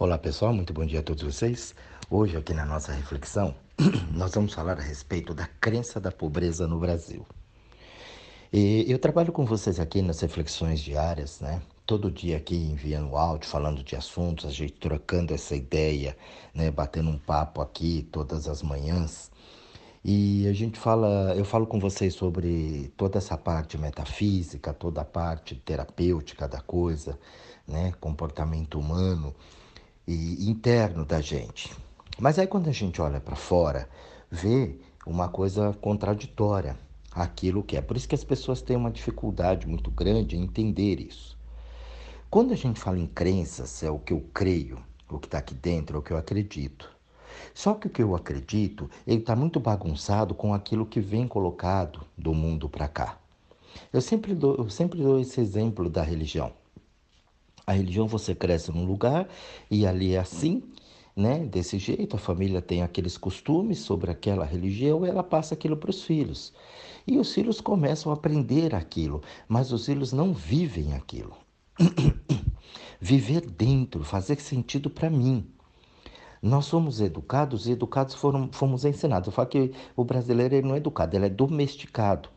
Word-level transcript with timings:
Olá 0.00 0.16
pessoal, 0.16 0.54
muito 0.54 0.72
bom 0.72 0.86
dia 0.86 1.00
a 1.00 1.02
todos 1.02 1.22
vocês. 1.22 1.74
Hoje, 2.10 2.34
aqui 2.34 2.54
na 2.54 2.64
nossa 2.64 2.90
reflexão, 2.90 3.54
nós 4.10 4.34
vamos 4.34 4.54
falar 4.54 4.78
a 4.78 4.82
respeito 4.82 5.34
da 5.34 5.46
crença 5.60 6.00
da 6.00 6.10
pobreza 6.10 6.66
no 6.66 6.78
Brasil. 6.78 7.26
E 8.50 8.90
eu 8.90 8.98
trabalho 8.98 9.30
com 9.30 9.44
vocês 9.44 9.78
aqui 9.78 10.00
nas 10.00 10.18
reflexões 10.20 10.80
diárias, 10.80 11.40
né? 11.40 11.60
Todo 11.84 12.10
dia 12.10 12.38
aqui 12.38 12.56
enviando 12.56 13.14
áudio, 13.14 13.46
falando 13.46 13.84
de 13.84 13.94
assuntos, 13.94 14.46
a 14.46 14.50
gente 14.50 14.72
trocando 14.72 15.34
essa 15.34 15.54
ideia, 15.54 16.16
né? 16.54 16.70
Batendo 16.70 17.10
um 17.10 17.18
papo 17.18 17.60
aqui 17.60 18.08
todas 18.10 18.48
as 18.48 18.62
manhãs. 18.62 19.30
E 20.02 20.48
a 20.48 20.54
gente 20.54 20.78
fala, 20.78 21.34
eu 21.36 21.44
falo 21.44 21.66
com 21.66 21.78
vocês 21.78 22.14
sobre 22.14 22.90
toda 22.96 23.18
essa 23.18 23.36
parte 23.36 23.76
metafísica, 23.76 24.72
toda 24.72 25.02
a 25.02 25.04
parte 25.04 25.56
terapêutica 25.56 26.48
da 26.48 26.62
coisa, 26.62 27.18
né? 27.68 27.92
Comportamento 28.00 28.78
humano 28.78 29.36
e 30.12 30.50
interno 30.50 31.04
da 31.04 31.20
gente. 31.20 31.72
Mas 32.18 32.38
aí 32.38 32.46
quando 32.46 32.68
a 32.68 32.72
gente 32.72 33.00
olha 33.00 33.20
para 33.20 33.36
fora, 33.36 33.88
vê 34.30 34.76
uma 35.06 35.28
coisa 35.28 35.72
contraditória 35.80 36.76
aquilo 37.12 37.62
que 37.62 37.76
é. 37.76 37.80
Por 37.80 37.96
isso 37.96 38.08
que 38.08 38.14
as 38.14 38.24
pessoas 38.24 38.60
têm 38.60 38.76
uma 38.76 38.90
dificuldade 38.90 39.66
muito 39.66 39.90
grande 39.90 40.36
em 40.36 40.42
entender 40.42 41.00
isso. 41.00 41.38
Quando 42.28 42.52
a 42.52 42.56
gente 42.56 42.80
fala 42.80 42.98
em 42.98 43.06
crenças, 43.06 43.82
é 43.82 43.90
o 43.90 43.98
que 43.98 44.12
eu 44.12 44.24
creio, 44.32 44.78
o 45.08 45.18
que 45.18 45.26
está 45.26 45.38
aqui 45.38 45.54
dentro, 45.54 45.96
é 45.96 45.98
o 46.00 46.02
que 46.02 46.12
eu 46.12 46.16
acredito. 46.16 46.90
Só 47.54 47.74
que 47.74 47.86
o 47.86 47.90
que 47.90 48.02
eu 48.02 48.14
acredito, 48.14 48.88
ele 49.06 49.20
está 49.20 49.34
muito 49.34 49.58
bagunçado 49.58 50.34
com 50.34 50.54
aquilo 50.54 50.86
que 50.86 51.00
vem 51.00 51.26
colocado 51.26 52.00
do 52.16 52.34
mundo 52.34 52.68
para 52.68 52.86
cá. 52.86 53.18
Eu 53.92 54.00
sempre, 54.00 54.34
dou, 54.34 54.56
eu 54.56 54.70
sempre 54.70 55.00
dou 55.02 55.20
esse 55.20 55.40
exemplo 55.40 55.88
da 55.88 56.02
religião. 56.02 56.52
A 57.66 57.72
religião 57.72 58.06
você 58.06 58.34
cresce 58.34 58.70
num 58.70 58.84
lugar 58.84 59.28
e 59.70 59.86
ali 59.86 60.14
é 60.14 60.18
assim, 60.18 60.62
né? 61.14 61.44
Desse 61.44 61.78
jeito, 61.78 62.16
a 62.16 62.18
família 62.18 62.62
tem 62.62 62.82
aqueles 62.82 63.16
costumes 63.16 63.78
sobre 63.78 64.10
aquela 64.10 64.44
religião 64.44 65.04
e 65.04 65.08
ela 65.08 65.22
passa 65.22 65.54
aquilo 65.54 65.76
para 65.76 65.90
os 65.90 66.02
filhos. 66.02 66.52
E 67.06 67.18
os 67.18 67.32
filhos 67.32 67.60
começam 67.60 68.12
a 68.12 68.14
aprender 68.14 68.74
aquilo, 68.74 69.22
mas 69.48 69.72
os 69.72 69.86
filhos 69.86 70.12
não 70.12 70.32
vivem 70.32 70.94
aquilo. 70.94 71.36
Viver 73.00 73.40
dentro, 73.42 74.04
fazer 74.04 74.38
sentido 74.40 74.90
para 74.90 75.08
mim. 75.08 75.46
Nós 76.42 76.66
somos 76.66 77.00
educados 77.00 77.66
e 77.66 77.72
educados 77.72 78.14
foram, 78.14 78.48
fomos 78.52 78.84
ensinados. 78.84 79.26
Eu 79.26 79.32
falo 79.32 79.48
que 79.48 79.72
o 79.96 80.04
brasileiro 80.04 80.54
ele 80.54 80.66
não 80.68 80.74
é 80.74 80.78
educado, 80.78 81.16
ele 81.16 81.26
é 81.26 81.28
domesticado. 81.30 82.28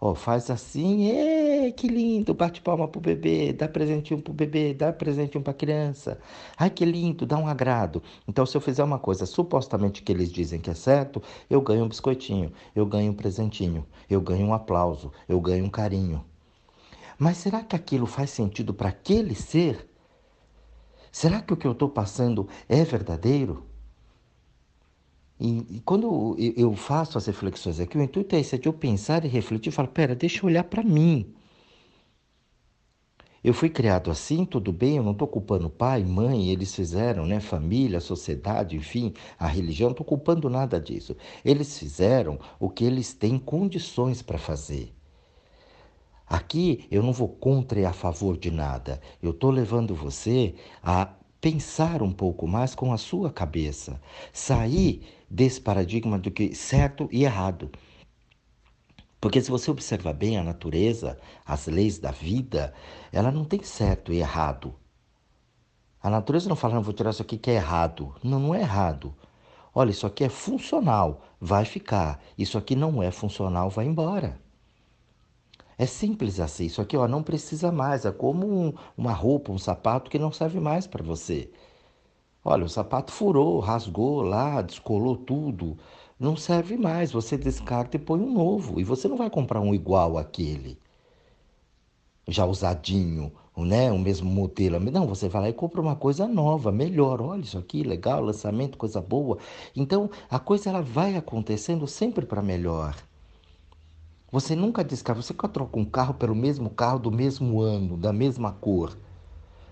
Ó, 0.00 0.14
faz 0.14 0.48
assim, 0.50 1.10
é, 1.10 1.47
que 1.72 1.88
lindo, 1.88 2.34
bate 2.34 2.60
palma 2.60 2.88
pro 2.88 3.00
bebê, 3.00 3.52
dá 3.52 3.68
presentinho 3.68 4.20
pro 4.20 4.32
bebê, 4.32 4.74
dá 4.74 4.92
presentinho 4.92 5.42
pra 5.42 5.52
criança. 5.52 6.20
Ai, 6.56 6.70
que 6.70 6.84
lindo, 6.84 7.26
dá 7.26 7.36
um 7.36 7.46
agrado. 7.46 8.02
Então, 8.26 8.44
se 8.46 8.56
eu 8.56 8.60
fizer 8.60 8.84
uma 8.84 8.98
coisa 8.98 9.26
supostamente 9.26 10.02
que 10.02 10.12
eles 10.12 10.30
dizem 10.30 10.60
que 10.60 10.70
é 10.70 10.74
certo, 10.74 11.22
eu 11.48 11.60
ganho 11.60 11.84
um 11.84 11.88
biscoitinho, 11.88 12.52
eu 12.74 12.86
ganho 12.86 13.12
um 13.12 13.14
presentinho, 13.14 13.86
eu 14.08 14.20
ganho 14.20 14.46
um 14.46 14.54
aplauso, 14.54 15.12
eu 15.28 15.40
ganho 15.40 15.64
um 15.64 15.70
carinho. 15.70 16.24
Mas 17.18 17.38
será 17.38 17.62
que 17.62 17.74
aquilo 17.74 18.06
faz 18.06 18.30
sentido 18.30 18.72
para 18.72 18.90
aquele 18.90 19.34
ser? 19.34 19.88
Será 21.10 21.40
que 21.40 21.52
o 21.52 21.56
que 21.56 21.66
eu 21.66 21.72
estou 21.72 21.88
passando 21.88 22.48
é 22.68 22.84
verdadeiro? 22.84 23.68
E, 25.40 25.80
quando 25.84 26.36
eu, 26.36 26.54
eu, 26.56 26.74
faço 26.74 27.16
as 27.16 27.26
reflexões 27.26 27.78
aqui, 27.78 27.96
o 27.96 28.02
intuito 28.02 28.34
é 28.34 28.40
esse, 28.40 28.56
é 28.56 28.58
de 28.58 28.68
eu 28.68 28.72
pensar 28.72 29.24
e 29.24 29.28
refletir 29.28 29.70
e 29.70 29.72
falar, 29.72 29.88
pera, 29.88 30.14
deixa 30.14 30.40
eu 30.40 30.46
olhar 30.46 30.64
para 30.64 30.82
mim. 30.82 31.32
Eu 33.42 33.54
fui 33.54 33.68
criado 33.68 34.10
assim, 34.10 34.44
tudo 34.44 34.72
bem, 34.72 34.96
eu 34.96 35.02
não 35.02 35.12
estou 35.12 35.28
culpando 35.28 35.70
pai, 35.70 36.02
mãe, 36.02 36.50
eles 36.50 36.74
fizeram, 36.74 37.24
né, 37.24 37.38
família, 37.38 38.00
sociedade, 38.00 38.76
enfim, 38.76 39.14
a 39.38 39.46
religião, 39.46 39.88
não 39.88 39.92
estou 39.92 40.06
culpando 40.06 40.50
nada 40.50 40.80
disso. 40.80 41.16
Eles 41.44 41.78
fizeram 41.78 42.38
o 42.58 42.68
que 42.68 42.84
eles 42.84 43.12
têm 43.12 43.38
condições 43.38 44.22
para 44.22 44.38
fazer. 44.38 44.92
Aqui 46.26 46.86
eu 46.90 47.02
não 47.02 47.12
vou 47.12 47.28
contra 47.28 47.80
e 47.80 47.84
a 47.84 47.92
favor 47.92 48.36
de 48.36 48.50
nada. 48.50 49.00
Eu 49.22 49.30
estou 49.30 49.50
levando 49.50 49.94
você 49.94 50.54
a 50.82 51.08
pensar 51.40 52.02
um 52.02 52.12
pouco 52.12 52.46
mais 52.46 52.74
com 52.74 52.92
a 52.92 52.98
sua 52.98 53.30
cabeça, 53.30 54.00
sair 54.32 55.02
desse 55.30 55.60
paradigma 55.60 56.18
do 56.18 56.30
que 56.30 56.54
certo 56.54 57.08
e 57.12 57.24
errado. 57.24 57.70
Porque 59.20 59.40
se 59.40 59.50
você 59.50 59.70
observar 59.70 60.12
bem 60.12 60.38
a 60.38 60.44
natureza, 60.44 61.18
as 61.44 61.66
leis 61.66 61.98
da 61.98 62.10
vida, 62.10 62.72
ela 63.12 63.32
não 63.32 63.44
tem 63.44 63.62
certo 63.62 64.12
e 64.12 64.18
errado. 64.18 64.74
A 66.00 66.08
natureza 66.08 66.48
não 66.48 66.56
fala, 66.56 66.74
não, 66.74 66.82
vou 66.82 66.94
tirar 66.94 67.10
isso 67.10 67.22
aqui 67.22 67.36
que 67.36 67.50
é 67.50 67.54
errado. 67.54 68.14
Não, 68.22 68.38
não 68.38 68.54
é 68.54 68.60
errado. 68.60 69.14
Olha, 69.74 69.90
isso 69.90 70.06
aqui 70.06 70.24
é 70.24 70.28
funcional, 70.28 71.22
vai 71.40 71.64
ficar. 71.64 72.20
Isso 72.36 72.56
aqui 72.56 72.76
não 72.76 73.02
é 73.02 73.10
funcional, 73.10 73.68
vai 73.70 73.86
embora. 73.86 74.40
É 75.76 75.86
simples 75.86 76.40
assim. 76.40 76.66
Isso 76.66 76.80
aqui 76.80 76.96
ó, 76.96 77.06
não 77.06 77.22
precisa 77.22 77.70
mais. 77.72 78.04
É 78.04 78.12
como 78.12 78.46
um, 78.46 78.72
uma 78.96 79.12
roupa, 79.12 79.52
um 79.52 79.58
sapato 79.58 80.10
que 80.10 80.18
não 80.18 80.32
serve 80.32 80.60
mais 80.60 80.86
para 80.86 81.02
você. 81.04 81.50
Olha, 82.44 82.64
o 82.64 82.68
sapato 82.68 83.12
furou, 83.12 83.60
rasgou 83.60 84.22
lá, 84.22 84.62
descolou 84.62 85.16
tudo. 85.16 85.76
Não 86.18 86.36
serve 86.36 86.76
mais. 86.76 87.12
Você 87.12 87.36
descarta 87.36 87.96
e 87.96 88.00
põe 88.00 88.20
um 88.20 88.32
novo. 88.32 88.80
E 88.80 88.84
você 88.84 89.06
não 89.06 89.16
vai 89.16 89.30
comprar 89.30 89.60
um 89.60 89.74
igual 89.74 90.18
àquele. 90.18 90.78
Já 92.26 92.44
usadinho, 92.44 93.32
né? 93.56 93.90
O 93.92 93.98
mesmo 93.98 94.28
modelo. 94.28 94.78
Não, 94.80 95.06
você 95.06 95.28
vai 95.28 95.42
lá 95.42 95.48
e 95.48 95.52
compra 95.52 95.80
uma 95.80 95.96
coisa 95.96 96.26
nova, 96.26 96.72
melhor. 96.72 97.20
Olha 97.22 97.42
isso 97.42 97.58
aqui, 97.58 97.82
legal, 97.82 98.22
lançamento, 98.22 98.76
coisa 98.76 99.00
boa. 99.00 99.38
Então, 99.74 100.10
a 100.28 100.38
coisa 100.38 100.68
ela 100.68 100.82
vai 100.82 101.16
acontecendo 101.16 101.86
sempre 101.86 102.26
para 102.26 102.42
melhor. 102.42 102.96
Você 104.30 104.54
nunca 104.54 104.84
descarta, 104.84 105.22
você 105.22 105.32
troca 105.32 105.78
um 105.78 105.86
carro 105.86 106.12
pelo 106.12 106.34
mesmo 106.34 106.68
carro 106.68 106.98
do 106.98 107.10
mesmo 107.10 107.62
ano, 107.62 107.96
da 107.96 108.12
mesma 108.12 108.52
cor. 108.52 108.94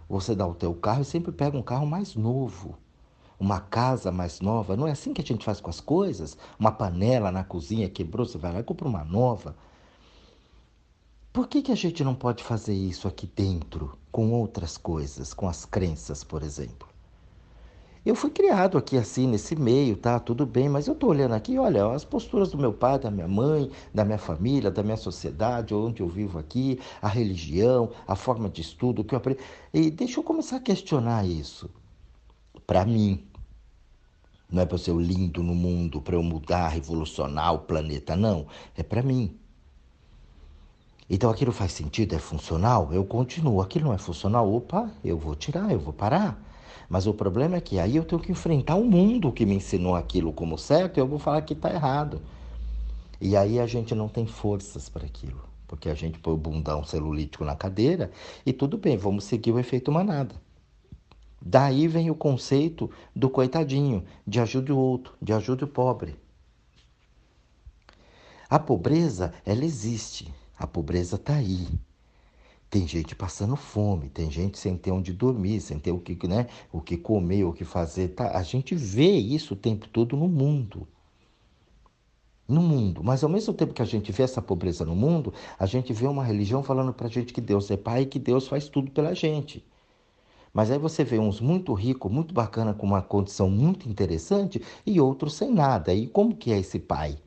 Você 0.08 0.34
dá 0.34 0.46
o 0.46 0.54
teu 0.54 0.72
carro 0.72 1.02
e 1.02 1.04
sempre 1.04 1.30
pega 1.30 1.58
um 1.58 1.62
carro 1.62 1.86
mais 1.86 2.14
novo, 2.14 2.78
uma 3.38 3.60
casa 3.60 4.10
mais 4.10 4.40
nova. 4.40 4.76
Não 4.76 4.88
é 4.88 4.92
assim 4.92 5.12
que 5.12 5.20
a 5.20 5.24
gente 5.24 5.44
faz 5.44 5.60
com 5.60 5.70
as 5.70 5.80
coisas? 5.80 6.36
Uma 6.58 6.72
panela 6.72 7.30
na 7.30 7.44
cozinha 7.44 7.88
quebrou, 7.88 8.26
você 8.26 8.38
vai 8.38 8.52
lá 8.52 8.60
e 8.60 8.64
compra 8.64 8.88
uma 8.88 9.04
nova. 9.04 9.54
Por 11.32 11.48
que, 11.48 11.60
que 11.60 11.72
a 11.72 11.76
gente 11.76 12.02
não 12.02 12.14
pode 12.14 12.42
fazer 12.42 12.74
isso 12.74 13.06
aqui 13.06 13.26
dentro, 13.26 13.98
com 14.10 14.32
outras 14.32 14.78
coisas, 14.78 15.34
com 15.34 15.46
as 15.48 15.66
crenças, 15.66 16.24
por 16.24 16.42
exemplo? 16.42 16.88
Eu 18.06 18.14
fui 18.14 18.30
criado 18.30 18.78
aqui 18.78 18.96
assim, 18.96 19.26
nesse 19.26 19.56
meio, 19.56 19.96
tá? 19.96 20.20
Tudo 20.20 20.46
bem, 20.46 20.68
mas 20.68 20.86
eu 20.86 20.94
tô 20.94 21.08
olhando 21.08 21.34
aqui, 21.34 21.58
olha, 21.58 21.92
as 21.92 22.04
posturas 22.04 22.52
do 22.52 22.56
meu 22.56 22.72
pai, 22.72 23.00
da 23.00 23.10
minha 23.10 23.26
mãe, 23.26 23.68
da 23.92 24.04
minha 24.04 24.16
família, 24.16 24.70
da 24.70 24.80
minha 24.80 24.96
sociedade, 24.96 25.74
onde 25.74 26.02
eu 26.02 26.08
vivo 26.08 26.38
aqui, 26.38 26.78
a 27.02 27.08
religião, 27.08 27.90
a 28.06 28.14
forma 28.14 28.48
de 28.48 28.60
estudo 28.62 29.02
que 29.02 29.12
eu 29.12 29.18
aprendi. 29.18 29.40
E 29.74 29.90
deixa 29.90 30.20
eu 30.20 30.24
começar 30.24 30.56
a 30.56 30.60
questionar 30.60 31.26
isso. 31.26 31.68
Para 32.66 32.84
mim, 32.84 33.24
não 34.50 34.62
é 34.62 34.66
para 34.66 34.78
ser 34.78 34.94
lindo 34.94 35.42
no 35.42 35.54
mundo, 35.54 36.00
para 36.00 36.14
eu 36.16 36.22
mudar, 36.22 36.68
revolucionar 36.68 37.54
o 37.54 37.60
planeta, 37.60 38.16
não. 38.16 38.46
É 38.76 38.82
para 38.82 39.02
mim. 39.02 39.36
Então 41.08 41.30
aquilo 41.30 41.52
faz 41.52 41.72
sentido, 41.72 42.14
é 42.14 42.18
funcional? 42.18 42.92
Eu 42.92 43.04
continuo. 43.04 43.60
Aquilo 43.60 43.86
não 43.86 43.92
é 43.92 43.98
funcional? 43.98 44.52
Opa, 44.52 44.90
eu 45.04 45.16
vou 45.18 45.34
tirar, 45.34 45.70
eu 45.70 45.78
vou 45.78 45.92
parar. 45.92 46.42
Mas 46.88 47.06
o 47.06 47.14
problema 47.14 47.56
é 47.56 47.60
que 47.60 47.78
aí 47.78 47.96
eu 47.96 48.04
tenho 48.04 48.20
que 48.20 48.32
enfrentar 48.32 48.76
o 48.76 48.84
mundo 48.84 49.32
que 49.32 49.46
me 49.46 49.54
ensinou 49.54 49.96
aquilo 49.96 50.32
como 50.32 50.56
certo 50.58 50.98
e 50.98 51.00
eu 51.00 51.06
vou 51.06 51.18
falar 51.18 51.42
que 51.42 51.52
está 51.52 51.72
errado. 51.72 52.20
E 53.20 53.36
aí 53.36 53.58
a 53.58 53.66
gente 53.66 53.94
não 53.94 54.08
tem 54.08 54.26
forças 54.26 54.88
para 54.88 55.06
aquilo. 55.06 55.44
Porque 55.66 55.88
a 55.88 55.94
gente 55.94 56.18
põe 56.18 56.34
o 56.34 56.36
bundão 56.36 56.84
celulítico 56.84 57.44
na 57.44 57.56
cadeira 57.56 58.10
e 58.44 58.52
tudo 58.52 58.78
bem, 58.78 58.96
vamos 58.96 59.24
seguir 59.24 59.50
o 59.52 59.58
efeito 59.58 59.90
manada. 59.90 60.45
Daí 61.40 61.86
vem 61.86 62.10
o 62.10 62.14
conceito 62.14 62.90
do 63.14 63.28
coitadinho, 63.30 64.04
de 64.26 64.40
ajude 64.40 64.72
o 64.72 64.78
outro, 64.78 65.14
de 65.20 65.32
ajude 65.32 65.64
o 65.64 65.68
pobre. 65.68 66.16
A 68.48 68.58
pobreza, 68.58 69.34
ela 69.44 69.64
existe. 69.64 70.32
A 70.58 70.66
pobreza 70.66 71.16
está 71.16 71.34
aí. 71.34 71.68
Tem 72.70 72.86
gente 72.86 73.14
passando 73.14 73.56
fome, 73.56 74.08
tem 74.08 74.30
gente 74.30 74.58
sem 74.58 74.76
ter 74.76 74.90
onde 74.90 75.12
dormir, 75.12 75.60
sem 75.60 75.78
ter 75.78 75.92
o 75.92 76.00
que, 76.00 76.26
né, 76.26 76.46
o 76.72 76.80
que 76.80 76.96
comer, 76.96 77.44
o 77.44 77.52
que 77.52 77.64
fazer. 77.64 78.08
Tá? 78.08 78.36
A 78.36 78.42
gente 78.42 78.74
vê 78.74 79.12
isso 79.12 79.54
o 79.54 79.56
tempo 79.56 79.88
todo 79.88 80.16
no 80.16 80.28
mundo. 80.28 80.86
No 82.48 82.60
mundo. 82.60 83.02
Mas 83.02 83.22
ao 83.24 83.30
mesmo 83.30 83.52
tempo 83.54 83.74
que 83.74 83.82
a 83.82 83.86
gente 83.86 84.12
vê 84.12 84.22
essa 84.22 84.42
pobreza 84.42 84.84
no 84.84 84.94
mundo, 84.94 85.32
a 85.58 85.66
gente 85.66 85.92
vê 85.92 86.06
uma 86.06 86.24
religião 86.24 86.62
falando 86.62 86.92
para 86.92 87.06
a 87.06 87.10
gente 87.10 87.32
que 87.32 87.40
Deus 87.40 87.70
é 87.70 87.76
pai 87.76 88.02
e 88.02 88.06
que 88.06 88.18
Deus 88.18 88.48
faz 88.48 88.68
tudo 88.68 88.90
pela 88.90 89.14
gente. 89.14 89.64
Mas 90.56 90.70
aí 90.70 90.78
você 90.78 91.04
vê 91.04 91.18
uns 91.18 91.38
muito 91.38 91.74
ricos, 91.74 92.10
muito 92.10 92.32
bacana, 92.32 92.72
com 92.72 92.86
uma 92.86 93.02
condição 93.02 93.50
muito 93.50 93.86
interessante, 93.86 94.64
e 94.86 94.98
outros 94.98 95.34
sem 95.34 95.52
nada. 95.52 95.92
E 95.92 96.06
como 96.06 96.34
que 96.34 96.50
é 96.50 96.58
esse 96.58 96.78
pai? 96.78 97.18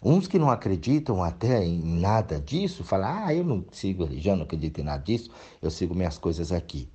Uns 0.00 0.28
que 0.28 0.38
não 0.38 0.48
acreditam 0.48 1.24
até 1.24 1.64
em 1.64 1.82
nada 1.98 2.38
disso, 2.40 2.84
falam: 2.84 3.24
ah, 3.24 3.34
eu 3.34 3.42
não 3.42 3.64
sigo 3.72 4.04
religião, 4.04 4.36
não 4.36 4.44
acredito 4.44 4.80
em 4.80 4.84
nada 4.84 5.02
disso, 5.02 5.28
eu 5.60 5.72
sigo 5.72 5.92
minhas 5.92 6.18
coisas 6.18 6.52
aqui. 6.52 6.88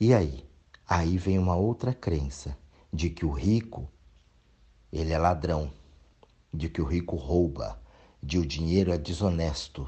E 0.00 0.12
aí? 0.12 0.44
Aí 0.88 1.16
vem 1.16 1.38
uma 1.38 1.54
outra 1.54 1.94
crença 1.94 2.58
de 2.92 3.10
que 3.10 3.24
o 3.24 3.30
rico 3.30 3.88
ele 4.92 5.12
é 5.12 5.18
ladrão, 5.18 5.70
de 6.52 6.68
que 6.68 6.82
o 6.82 6.84
rico 6.84 7.14
rouba, 7.14 7.80
de 8.20 8.40
o 8.40 8.44
dinheiro 8.44 8.90
é 8.90 8.98
desonesto. 8.98 9.86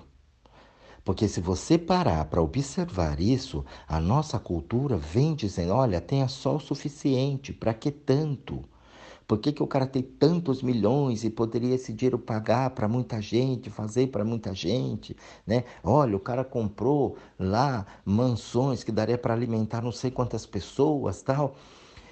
Porque 1.06 1.29
se 1.29 1.41
você 1.41 1.79
parar 1.79 2.25
para 2.25 2.43
observar 2.43 3.20
isso, 3.20 3.64
a 3.87 4.00
nossa 4.00 4.41
cultura 4.41 4.97
vem 4.97 5.37
dizendo: 5.37 5.73
olha, 5.73 6.00
tenha 6.00 6.26
só 6.26 6.56
o 6.56 6.61
suficiente, 6.61 7.53
para 7.53 7.73
que 7.73 7.93
tanto? 7.93 8.64
Por 9.25 9.38
que, 9.38 9.53
que 9.53 9.62
o 9.62 9.69
cara 9.69 9.87
tem 9.87 10.03
tantos 10.03 10.64
milhões 10.64 11.23
e 11.23 11.31
poderia 11.31 11.76
esse 11.76 11.93
dinheiro 11.93 12.19
pagar 12.19 12.70
para 12.70 12.88
muita 12.88 13.23
gente, 13.23 13.70
fazer 13.70 14.08
para 14.08 14.25
muita 14.25 14.53
gente? 14.53 15.17
Né? 15.47 15.62
Olha, 15.85 16.17
o 16.17 16.20
cara 16.20 16.44
comprou 16.44 17.17
lá 17.38 17.87
mansões 18.05 18.82
que 18.82 18.91
daria 18.91 19.17
para 19.17 19.32
alimentar 19.32 19.82
não 19.82 19.93
sei 19.93 20.11
quantas 20.11 20.44
pessoas 20.44 21.23
tal. 21.23 21.55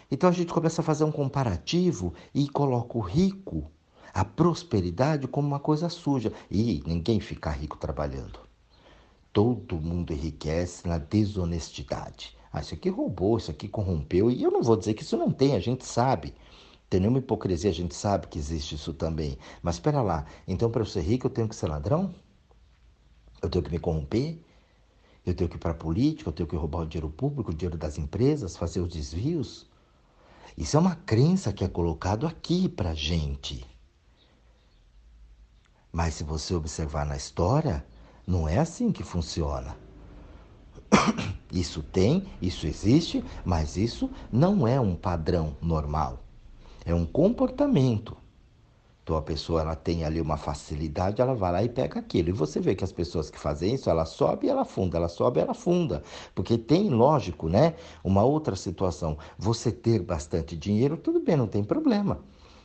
Então 0.09 0.29
a 0.29 0.33
gente 0.33 0.53
começa 0.53 0.83
a 0.83 0.85
fazer 0.85 1.03
um 1.03 1.11
comparativo 1.11 2.15
e 2.33 2.49
coloca 2.49 2.97
o 2.97 3.01
rico, 3.01 3.69
a 4.13 4.25
prosperidade, 4.25 5.27
como 5.27 5.49
uma 5.49 5.59
coisa 5.59 5.89
suja. 5.89 6.33
E 6.49 6.81
ninguém 6.87 7.19
fica 7.19 7.51
rico 7.51 7.77
trabalhando. 7.77 8.44
Todo 9.35 9.81
mundo 9.81 10.13
enriquece 10.13 10.87
na 10.87 10.97
desonestidade. 10.97 12.35
Ah, 12.53 12.61
isso 12.61 12.73
aqui 12.73 12.89
roubou, 12.89 13.37
isso 13.37 13.51
aqui 13.51 13.67
corrompeu. 13.67 14.31
E 14.31 14.41
eu 14.45 14.51
não 14.51 14.63
vou 14.63 14.77
dizer 14.77 14.95
que 14.95 15.03
isso 15.03 15.17
não 15.17 15.33
tem, 15.33 15.57
a 15.57 15.61
gente 15.61 15.85
sabe. 15.85 16.33
Tem 16.89 17.01
nenhuma 17.01 17.19
hipocrisia, 17.19 17.69
a 17.69 17.75
gente 17.75 17.97
sabe 17.97 18.29
que 18.29 18.39
existe 18.39 18.77
isso 18.77 18.95
também. 18.95 19.37
Mas 19.61 19.75
espera 19.75 20.01
lá, 20.01 20.25
então 20.47 20.71
para 20.71 20.83
eu 20.83 20.87
ser 20.87 21.01
rico 21.01 21.27
eu 21.27 21.31
tenho 21.31 21.49
que 21.49 21.57
ser 21.57 21.67
ladrão? 21.67 22.15
Eu 23.43 23.51
tenho 23.51 23.65
que 23.65 23.73
me 23.73 23.81
corromper? 23.81 24.39
Eu 25.27 25.35
tenho 25.35 25.51
que 25.51 25.57
ir 25.57 25.59
para 25.59 25.73
a 25.73 25.75
política, 25.75 26.29
eu 26.29 26.33
tenho 26.33 26.49
que 26.49 26.55
roubar 26.55 26.83
o 26.83 26.87
dinheiro 26.87 27.11
público, 27.11 27.51
o 27.51 27.55
dinheiro 27.55 27.77
das 27.77 27.99
empresas, 27.99 28.57
fazer 28.57 28.79
os 28.79 28.89
desvios? 28.89 29.67
Isso 30.57 30.77
é 30.77 30.81
uma 30.81 30.95
crença 30.95 31.53
que 31.53 31.65
é 31.65 31.69
colocado 31.69 32.25
aqui 32.25 32.69
para 32.69 32.95
gente. 32.95 33.67
Mas 35.91 36.15
se 36.15 36.23
você 36.23 36.55
observar 36.55 37.05
na 37.05 37.17
história, 37.17 37.85
não 38.27 38.49
é 38.49 38.59
assim 38.59 38.91
que 38.91 39.03
funciona. 39.03 39.77
Isso 41.53 41.83
tem, 41.83 42.25
isso 42.43 42.67
existe, 42.67 43.25
mas 43.45 43.77
isso 43.77 44.11
não 44.33 44.67
é 44.67 44.81
um 44.81 44.97
padrão 44.97 45.57
normal. 45.63 46.19
É 46.85 46.93
um 46.93 47.07
comportamento. 47.07 48.17
Então 49.05 49.17
a 49.17 49.23
pessoa 49.23 49.61
ela 49.61 49.77
tem 49.77 50.03
ali 50.03 50.21
uma 50.21 50.39
facilidade, 50.39 51.21
ela 51.21 51.35
vai 51.35 51.53
lá 51.53 51.63
e 51.63 51.69
pega 51.69 52.01
aquilo. 52.01 52.31
E 52.31 52.33
você 52.33 52.59
vê 52.59 52.75
que 52.75 52.83
as 52.83 52.91
pessoas 52.91 53.31
que 53.31 53.39
fazem 53.39 53.75
isso, 53.75 53.91
ela 53.91 54.07
sobe 54.07 54.47
e 54.47 54.51
ela 54.51 54.65
funda, 54.65 54.97
ela 54.97 55.09
sobe 55.09 55.39
e 55.39 55.43
ela 55.43 55.53
funda. 55.53 56.03
Porque 56.35 56.57
tem, 56.57 56.89
lógico, 56.89 57.49
né, 57.49 57.75
uma 58.03 58.25
outra 58.25 58.57
situação. 58.57 59.17
Você 59.39 59.71
ter 59.71 60.01
bastante 60.01 60.57
dinheiro, 60.57 60.97
tudo 60.97 61.21
bem, 61.21 61.37
não 61.37 61.47
tem 61.47 61.63
problema. 61.63 62.21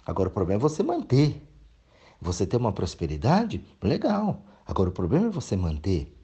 Agora 0.05 0.29
o 0.29 0.31
problema 0.31 0.59
é 0.59 0.61
você 0.61 0.81
manter. 0.81 1.45
Você 2.21 2.45
ter 2.45 2.57
uma 2.57 2.71
prosperidade, 2.71 3.63
legal. 3.83 4.41
Agora 4.69 4.87
o 4.87 4.93
problema 4.93 5.25
é 5.25 5.31
você 5.31 5.55
manter 5.55 6.15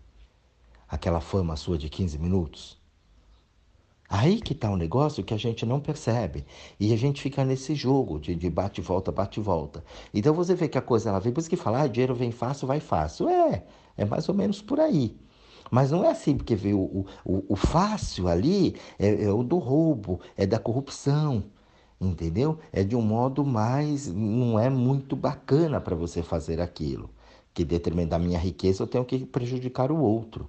aquela 0.88 1.20
fama 1.20 1.56
sua 1.56 1.80
de 1.80 1.90
15 1.90 2.20
minutos. 2.20 2.78
Aí 4.08 4.40
que 4.40 4.54
está 4.54 4.70
um 4.70 4.76
negócio 4.76 5.24
que 5.24 5.34
a 5.34 5.38
gente 5.38 5.66
não 5.66 5.80
percebe. 5.80 6.46
E 6.80 6.94
a 6.94 6.96
gente 6.96 7.24
fica 7.24 7.44
nesse 7.44 7.74
jogo 7.74 8.20
de, 8.20 8.36
de 8.36 8.48
bate 8.48 8.82
volta, 8.82 9.12
bate 9.12 9.40
volta. 9.40 9.84
Então 10.14 10.32
você 10.32 10.54
vê 10.54 10.68
que 10.68 10.78
a 10.78 10.82
coisa 10.82 11.10
ela 11.10 11.20
vem, 11.20 11.34
por 11.34 11.40
isso 11.40 11.50
que 11.50 11.56
falar, 11.56 11.82
ah, 11.82 11.88
dinheiro 11.88 12.14
vem 12.14 12.30
fácil, 12.32 12.68
vai 12.68 12.80
fácil. 12.80 13.28
É, 13.28 13.64
é 13.98 14.06
mais 14.06 14.30
ou 14.30 14.36
menos 14.36 14.62
por 14.62 14.80
aí. 14.80 15.18
Mas 15.72 15.90
não 15.90 16.04
é 16.04 16.12
assim, 16.12 16.38
porque 16.38 16.56
veio 16.56 16.78
o, 16.78 17.08
o, 17.26 17.46
o 17.50 17.56
fácil 17.56 18.28
ali 18.28 18.76
é, 19.00 19.24
é 19.24 19.32
o 19.32 19.42
do 19.42 19.58
roubo, 19.58 20.22
é 20.38 20.46
da 20.46 20.60
corrupção 20.60 21.44
entendeu? 22.00 22.60
É 22.72 22.84
de 22.84 22.96
um 22.96 23.02
modo 23.02 23.44
mais, 23.46 24.14
não 24.14 24.60
é 24.60 24.70
muito 24.70 25.16
bacana 25.16 25.80
para 25.82 25.96
você 25.96 26.22
fazer 26.22 26.62
aquilo. 26.62 27.10
Que 27.56 27.66
determina 27.66 28.10
da 28.10 28.20
minha 28.20 28.38
riqueza 28.38 28.84
eu 28.84 28.88
tenho 28.88 29.04
que 29.04 29.26
prejudicar 29.26 29.92
o 29.92 29.98
outro. 29.98 30.48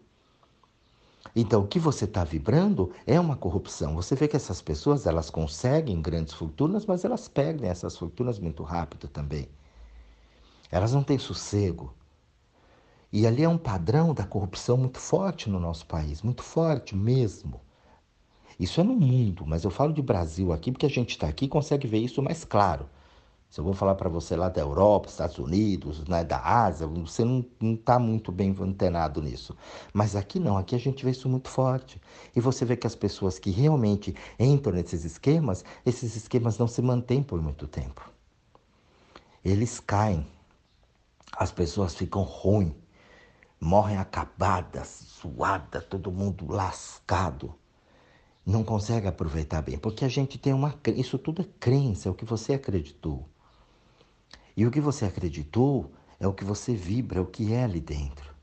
Então, 1.34 1.62
o 1.62 1.66
que 1.66 1.78
você 1.78 2.04
está 2.04 2.24
vibrando 2.24 2.92
é 3.06 3.18
uma 3.20 3.36
corrupção. 3.36 3.94
Você 3.94 4.14
vê 4.14 4.26
que 4.26 4.36
essas 4.36 4.60
pessoas 4.60 5.06
elas 5.06 5.30
conseguem 5.30 6.02
grandes 6.02 6.34
fortunas, 6.34 6.84
mas 6.84 7.04
elas 7.04 7.28
perdem 7.28 7.70
essas 7.70 7.96
fortunas 7.96 8.38
muito 8.38 8.62
rápido 8.62 9.08
também. 9.08 9.48
Elas 10.70 10.92
não 10.92 11.02
têm 11.02 11.18
sossego. 11.18 11.94
E 13.12 13.26
ali 13.26 13.44
é 13.44 13.48
um 13.48 13.58
padrão 13.58 14.12
da 14.12 14.26
corrupção 14.26 14.76
muito 14.76 14.98
forte 14.98 15.48
no 15.48 15.60
nosso 15.60 15.86
país, 15.86 16.22
muito 16.22 16.42
forte 16.42 16.96
mesmo. 16.96 17.60
Isso 18.58 18.80
é 18.80 18.84
no 18.84 18.96
mundo, 18.96 19.46
mas 19.46 19.62
eu 19.64 19.70
falo 19.70 19.92
de 19.92 20.02
Brasil 20.02 20.52
aqui 20.52 20.72
porque 20.72 20.86
a 20.86 20.90
gente 20.90 21.10
está 21.10 21.28
aqui 21.28 21.44
e 21.44 21.48
consegue 21.48 21.86
ver 21.86 21.98
isso 21.98 22.22
mais 22.22 22.44
claro. 22.44 22.88
Se 23.48 23.60
eu 23.60 23.64
vou 23.64 23.72
falar 23.72 23.94
para 23.94 24.08
você 24.08 24.36
lá 24.36 24.48
da 24.48 24.60
Europa, 24.60 25.08
Estados 25.08 25.38
Unidos, 25.38 26.04
né, 26.06 26.22
da 26.24 26.38
Ásia, 26.38 26.86
você 26.86 27.24
não 27.24 27.44
está 27.60 27.98
muito 27.98 28.30
bem 28.30 28.54
antenado 28.60 29.22
nisso. 29.22 29.56
Mas 29.92 30.14
aqui 30.14 30.38
não, 30.38 30.58
aqui 30.58 30.74
a 30.74 30.78
gente 30.78 31.04
vê 31.04 31.12
isso 31.12 31.28
muito 31.28 31.48
forte. 31.48 32.00
E 32.34 32.40
você 32.40 32.64
vê 32.64 32.76
que 32.76 32.86
as 32.86 32.94
pessoas 32.94 33.38
que 33.38 33.50
realmente 33.50 34.14
entram 34.38 34.74
nesses 34.74 35.04
esquemas, 35.04 35.64
esses 35.86 36.16
esquemas 36.16 36.58
não 36.58 36.66
se 36.68 36.82
mantêm 36.82 37.22
por 37.22 37.40
muito 37.40 37.66
tempo. 37.66 38.10
Eles 39.44 39.80
caem. 39.80 40.26
As 41.32 41.52
pessoas 41.52 41.94
ficam 41.94 42.22
ruins, 42.22 42.74
morrem 43.60 43.96
acabadas, 43.96 44.88
suadas, 44.88 45.84
todo 45.84 46.10
mundo 46.12 46.46
lascado 46.50 47.54
não 48.46 48.62
consegue 48.62 49.08
aproveitar 49.08 49.60
bem, 49.60 49.76
porque 49.76 50.04
a 50.04 50.08
gente 50.08 50.38
tem 50.38 50.52
uma 50.52 50.78
isso 50.94 51.18
tudo 51.18 51.42
é 51.42 51.44
crença, 51.58 52.08
é 52.08 52.12
o 52.12 52.14
que 52.14 52.24
você 52.24 52.54
acreditou. 52.54 53.28
E 54.56 54.64
o 54.66 54.70
que 54.70 54.80
você 54.80 55.04
acreditou 55.04 55.92
é 56.18 56.26
o 56.26 56.32
que 56.32 56.44
você 56.44 56.74
vibra, 56.74 57.18
é 57.18 57.22
o 57.22 57.26
que 57.26 57.52
é 57.52 57.64
ali 57.64 57.80
dentro. 57.80 58.34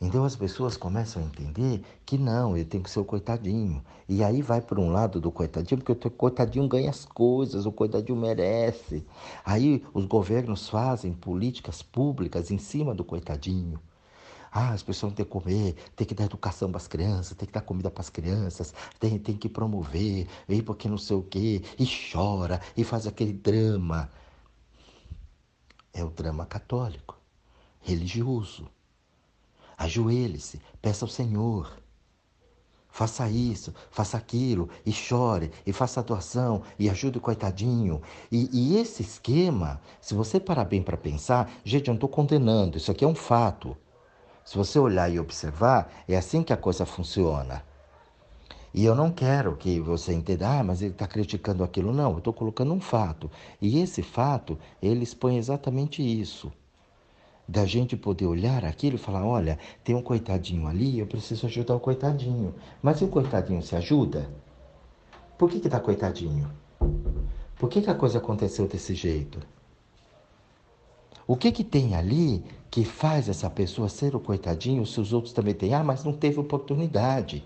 Então 0.00 0.24
as 0.24 0.36
pessoas 0.36 0.76
começam 0.76 1.22
a 1.22 1.26
entender 1.26 1.82
que 2.04 2.18
não, 2.18 2.54
ele 2.54 2.66
tem 2.66 2.82
que 2.82 2.90
ser 2.90 3.00
o 3.00 3.04
coitadinho. 3.04 3.82
E 4.08 4.22
aí 4.22 4.42
vai 4.42 4.60
por 4.60 4.78
um 4.78 4.90
lado 4.90 5.20
do 5.20 5.30
coitadinho, 5.30 5.80
porque 5.80 6.08
o 6.08 6.10
coitadinho 6.10 6.68
ganha 6.68 6.90
as 6.90 7.04
coisas, 7.04 7.64
o 7.64 7.72
coitadinho 7.72 8.18
merece. 8.18 9.06
Aí 9.44 9.82
os 9.94 10.04
governos 10.04 10.68
fazem 10.68 11.14
políticas 11.14 11.82
públicas 11.82 12.50
em 12.50 12.58
cima 12.58 12.94
do 12.94 13.04
coitadinho. 13.04 13.80
Ah, 14.52 14.70
as 14.72 14.82
pessoas 14.82 15.12
têm 15.14 15.24
que 15.24 15.30
comer, 15.30 15.76
tem 15.94 16.06
que 16.06 16.14
dar 16.14 16.24
educação 16.24 16.70
para 16.70 16.78
as 16.78 16.88
crianças, 16.88 17.36
tem 17.36 17.46
que 17.46 17.52
dar 17.52 17.60
comida 17.60 17.90
para 17.90 18.00
as 18.00 18.10
crianças, 18.10 18.74
tem, 18.98 19.18
tem 19.18 19.36
que 19.36 19.48
promover, 19.48 20.26
e 20.48 20.62
porque 20.62 20.88
não 20.88 20.98
sei 20.98 21.16
o 21.16 21.22
quê, 21.22 21.62
e 21.78 21.86
chora, 21.86 22.60
e 22.76 22.82
faz 22.84 23.06
aquele 23.06 23.32
drama 23.34 24.10
é 25.96 26.04
o 26.04 26.10
drama 26.10 26.44
católico, 26.44 27.18
religioso. 27.80 28.68
Ajoelhe-se, 29.78 30.60
peça 30.80 31.06
ao 31.06 31.08
Senhor. 31.08 31.72
Faça 32.90 33.28
isso, 33.28 33.74
faça 33.90 34.16
aquilo, 34.16 34.68
e 34.84 34.92
chore, 34.92 35.50
e 35.66 35.72
faça 35.72 36.00
a 36.00 36.02
doação, 36.02 36.62
e 36.78 36.88
ajude 36.88 37.18
o 37.18 37.20
coitadinho. 37.20 38.00
E, 38.30 38.48
e 38.52 38.78
esse 38.78 39.02
esquema, 39.02 39.80
se 40.00 40.14
você 40.14 40.38
parar 40.38 40.64
bem 40.64 40.82
para 40.82 40.96
pensar, 40.96 41.50
gente, 41.64 41.88
eu 41.88 41.92
não 41.92 41.96
estou 41.96 42.08
condenando, 42.08 42.76
isso 42.76 42.90
aqui 42.90 43.04
é 43.04 43.08
um 43.08 43.14
fato. 43.14 43.76
Se 44.44 44.56
você 44.56 44.78
olhar 44.78 45.10
e 45.10 45.18
observar, 45.18 45.92
é 46.06 46.16
assim 46.16 46.42
que 46.42 46.52
a 46.52 46.56
coisa 46.56 46.86
funciona. 46.86 47.64
E 48.76 48.84
eu 48.84 48.94
não 48.94 49.10
quero 49.10 49.56
que 49.56 49.80
você 49.80 50.12
entenda, 50.12 50.60
ah, 50.60 50.62
mas 50.62 50.82
ele 50.82 50.92
está 50.92 51.06
criticando 51.06 51.64
aquilo. 51.64 51.94
Não, 51.94 52.12
eu 52.12 52.18
estou 52.18 52.30
colocando 52.30 52.74
um 52.74 52.80
fato. 52.80 53.30
E 53.58 53.80
esse 53.80 54.02
fato, 54.02 54.58
ele 54.82 55.02
expõe 55.02 55.38
exatamente 55.38 56.02
isso. 56.02 56.52
Da 57.48 57.64
gente 57.64 57.96
poder 57.96 58.26
olhar 58.26 58.66
aquilo 58.66 58.96
e 58.96 58.98
falar: 58.98 59.24
olha, 59.24 59.58
tem 59.82 59.94
um 59.94 60.02
coitadinho 60.02 60.68
ali, 60.68 60.98
eu 60.98 61.06
preciso 61.06 61.46
ajudar 61.46 61.74
o 61.74 61.80
coitadinho. 61.80 62.54
Mas 62.82 63.00
e 63.00 63.04
o 63.04 63.08
coitadinho 63.08 63.62
se 63.62 63.74
ajuda? 63.74 64.28
Por 65.38 65.48
que 65.48 65.56
está 65.56 65.80
coitadinho? 65.80 66.50
Por 67.58 67.70
que, 67.70 67.80
que 67.80 67.88
a 67.88 67.94
coisa 67.94 68.18
aconteceu 68.18 68.68
desse 68.68 68.94
jeito? 68.94 69.40
O 71.26 71.34
que, 71.34 71.50
que 71.50 71.64
tem 71.64 71.94
ali 71.94 72.44
que 72.70 72.84
faz 72.84 73.26
essa 73.26 73.48
pessoa 73.48 73.88
ser 73.88 74.14
o 74.14 74.20
coitadinho 74.20 74.84
se 74.84 75.00
os 75.00 75.14
outros 75.14 75.32
também 75.32 75.54
têm? 75.54 75.72
Ah, 75.72 75.82
mas 75.82 76.04
não 76.04 76.12
teve 76.12 76.38
oportunidade. 76.38 77.42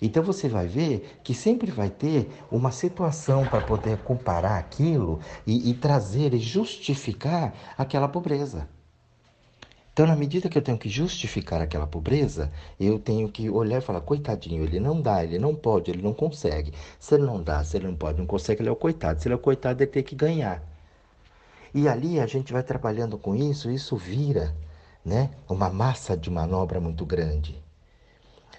Então 0.00 0.22
você 0.22 0.48
vai 0.48 0.66
ver 0.66 1.18
que 1.24 1.34
sempre 1.34 1.70
vai 1.70 1.90
ter 1.90 2.30
uma 2.50 2.70
situação 2.70 3.44
para 3.44 3.60
poder 3.60 3.98
comparar 3.98 4.58
aquilo 4.58 5.20
e, 5.46 5.70
e 5.70 5.74
trazer 5.74 6.34
e 6.34 6.38
justificar 6.38 7.52
aquela 7.76 8.08
pobreza. 8.08 8.68
Então, 9.98 10.06
na 10.06 10.14
medida 10.14 10.48
que 10.48 10.56
eu 10.56 10.62
tenho 10.62 10.78
que 10.78 10.88
justificar 10.88 11.60
aquela 11.60 11.84
pobreza, 11.84 12.52
eu 12.78 13.00
tenho 13.00 13.28
que 13.28 13.50
olhar 13.50 13.78
e 13.78 13.80
falar: 13.80 14.00
coitadinho, 14.00 14.62
ele 14.62 14.78
não 14.78 15.00
dá, 15.02 15.24
ele 15.24 15.40
não 15.40 15.56
pode, 15.56 15.90
ele 15.90 16.00
não 16.00 16.14
consegue. 16.14 16.72
Se 17.00 17.16
ele 17.16 17.24
não 17.24 17.42
dá, 17.42 17.64
se 17.64 17.76
ele 17.76 17.88
não 17.88 17.96
pode, 17.96 18.16
não 18.16 18.24
consegue, 18.24 18.62
ele 18.62 18.68
é 18.68 18.72
o 18.72 18.76
coitado. 18.76 19.20
Se 19.20 19.26
ele 19.26 19.32
é 19.32 19.36
o 19.36 19.40
coitado, 19.40 19.82
ele 19.82 19.90
tem 19.90 20.04
que 20.04 20.14
ganhar. 20.14 20.62
E 21.74 21.88
ali 21.88 22.20
a 22.20 22.26
gente 22.26 22.52
vai 22.52 22.62
trabalhando 22.62 23.18
com 23.18 23.34
isso, 23.34 23.68
isso 23.72 23.96
vira 23.96 24.54
né, 25.04 25.30
uma 25.48 25.68
massa 25.68 26.16
de 26.16 26.30
manobra 26.30 26.78
muito 26.80 27.04
grande. 27.04 27.60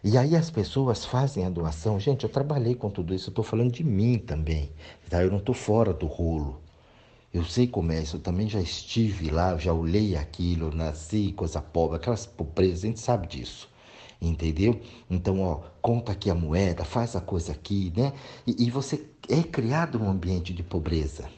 E 0.01 0.17
aí 0.17 0.35
as 0.35 0.49
pessoas 0.49 1.03
fazem 1.03 1.45
a 1.45 1.49
doação. 1.49 1.99
Gente, 1.99 2.23
eu 2.23 2.29
trabalhei 2.29 2.73
com 2.73 2.89
tudo 2.89 3.13
isso, 3.13 3.29
eu 3.29 3.31
estou 3.31 3.43
falando 3.43 3.71
de 3.71 3.83
mim 3.83 4.17
também. 4.17 4.71
Tá? 5.09 5.21
Eu 5.21 5.29
não 5.29 5.39
estou 5.39 5.53
fora 5.53 5.93
do 5.93 6.05
rolo. 6.05 6.61
Eu 7.33 7.43
sei 7.43 7.67
como 7.67 7.91
é 7.91 8.01
isso, 8.01 8.15
eu 8.15 8.21
também 8.21 8.47
já 8.49 8.61
estive 8.61 9.29
lá, 9.29 9.55
já 9.57 9.73
olhei 9.73 10.15
aquilo, 10.15 10.73
nasci, 10.73 11.31
coisa 11.33 11.61
pobre, 11.61 11.97
aquelas 11.97 12.25
pobrezas, 12.25 12.83
a 12.83 12.87
gente 12.87 12.99
sabe 12.99 13.27
disso. 13.27 13.69
Entendeu? 14.21 14.79
Então, 15.09 15.41
ó, 15.41 15.61
conta 15.81 16.13
aqui 16.13 16.29
a 16.29 16.35
moeda, 16.35 16.83
faz 16.85 17.15
a 17.15 17.21
coisa 17.21 17.51
aqui, 17.51 17.93
né? 17.95 18.13
E, 18.47 18.65
e 18.65 18.71
você 18.71 19.05
é 19.29 19.43
criado 19.43 19.99
num 19.99 20.09
ambiente 20.09 20.53
de 20.53 20.63
pobreza. 20.63 21.29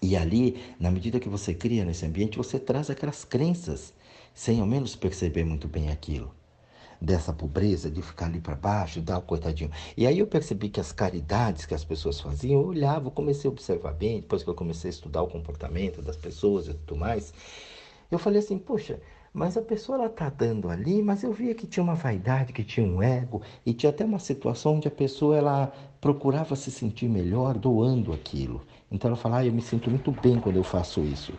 E 0.00 0.16
ali, 0.16 0.62
na 0.78 0.90
medida 0.90 1.18
que 1.18 1.28
você 1.28 1.52
cria 1.54 1.84
nesse 1.84 2.06
ambiente, 2.06 2.38
você 2.38 2.58
traz 2.58 2.88
aquelas 2.88 3.24
crenças, 3.24 3.92
sem 4.34 4.60
ao 4.60 4.66
menos 4.66 4.94
perceber 4.94 5.44
muito 5.44 5.66
bem 5.66 5.90
aquilo 5.90 6.37
dessa 7.00 7.32
pobreza, 7.32 7.90
de 7.90 8.02
ficar 8.02 8.26
ali 8.26 8.40
para 8.40 8.54
baixo, 8.54 9.00
dar 9.00 9.18
o 9.18 9.22
coitadinho. 9.22 9.70
E 9.96 10.06
aí 10.06 10.18
eu 10.18 10.26
percebi 10.26 10.68
que 10.68 10.80
as 10.80 10.92
caridades 10.92 11.66
que 11.66 11.74
as 11.74 11.84
pessoas 11.84 12.20
faziam, 12.20 12.60
eu 12.60 12.68
olhava, 12.68 13.06
eu 13.06 13.10
comecei 13.10 13.48
a 13.48 13.52
observar 13.52 13.92
bem, 13.92 14.20
depois 14.20 14.42
que 14.42 14.50
eu 14.50 14.54
comecei 14.54 14.88
a 14.88 14.92
estudar 14.92 15.22
o 15.22 15.28
comportamento 15.28 16.02
das 16.02 16.16
pessoas 16.16 16.66
e 16.66 16.74
tudo 16.74 16.96
mais, 16.96 17.32
eu 18.10 18.18
falei 18.18 18.40
assim, 18.40 18.58
poxa, 18.58 19.00
mas 19.32 19.56
a 19.56 19.62
pessoa 19.62 19.98
ela 19.98 20.08
tá 20.08 20.28
dando 20.28 20.68
ali, 20.68 21.02
mas 21.02 21.22
eu 21.22 21.32
via 21.32 21.54
que 21.54 21.66
tinha 21.66 21.82
uma 21.84 21.94
vaidade, 21.94 22.52
que 22.52 22.64
tinha 22.64 22.86
um 22.86 23.02
ego, 23.02 23.42
e 23.64 23.72
tinha 23.72 23.90
até 23.90 24.04
uma 24.04 24.18
situação 24.18 24.76
onde 24.76 24.88
a 24.88 24.90
pessoa 24.90 25.36
ela 25.36 25.72
procurava 26.00 26.56
se 26.56 26.70
sentir 26.70 27.08
melhor 27.08 27.56
doando 27.56 28.12
aquilo. 28.12 28.62
Então 28.90 29.08
ela 29.08 29.16
falava, 29.16 29.42
ah, 29.42 29.46
eu 29.46 29.52
me 29.52 29.62
sinto 29.62 29.90
muito 29.90 30.10
bem 30.10 30.40
quando 30.40 30.56
eu 30.56 30.64
faço 30.64 31.02
isso. 31.02 31.34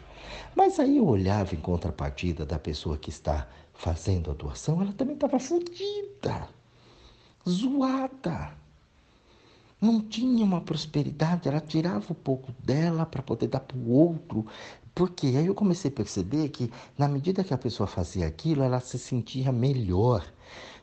Mas 0.55 0.79
aí 0.79 0.97
eu 0.97 1.07
olhava 1.07 1.55
em 1.55 1.59
contrapartida 1.59 2.45
da 2.45 2.59
pessoa 2.59 2.97
que 2.97 3.09
está 3.09 3.47
fazendo 3.79 4.29
a 4.29 4.33
doação, 4.33 4.81
ela 4.81 4.91
também 4.91 5.15
estava 5.15 5.39
fodida, 5.39 6.49
zoada. 7.47 8.51
Não 9.79 10.01
tinha 10.01 10.43
uma 10.43 10.59
prosperidade, 10.59 11.47
ela 11.47 11.61
tirava 11.61 12.11
um 12.11 12.15
pouco 12.15 12.51
dela 12.61 13.05
para 13.05 13.23
poder 13.23 13.47
dar 13.47 13.61
para 13.61 13.77
o 13.77 13.89
outro. 13.89 14.45
Porque 14.93 15.27
aí 15.27 15.45
eu 15.45 15.55
comecei 15.55 15.89
a 15.89 15.93
perceber 15.93 16.49
que, 16.49 16.69
na 16.97 17.07
medida 17.07 17.41
que 17.41 17.53
a 17.53 17.57
pessoa 17.57 17.87
fazia 17.87 18.27
aquilo, 18.27 18.63
ela 18.63 18.81
se 18.81 18.99
sentia 18.99 19.49
melhor, 19.49 20.25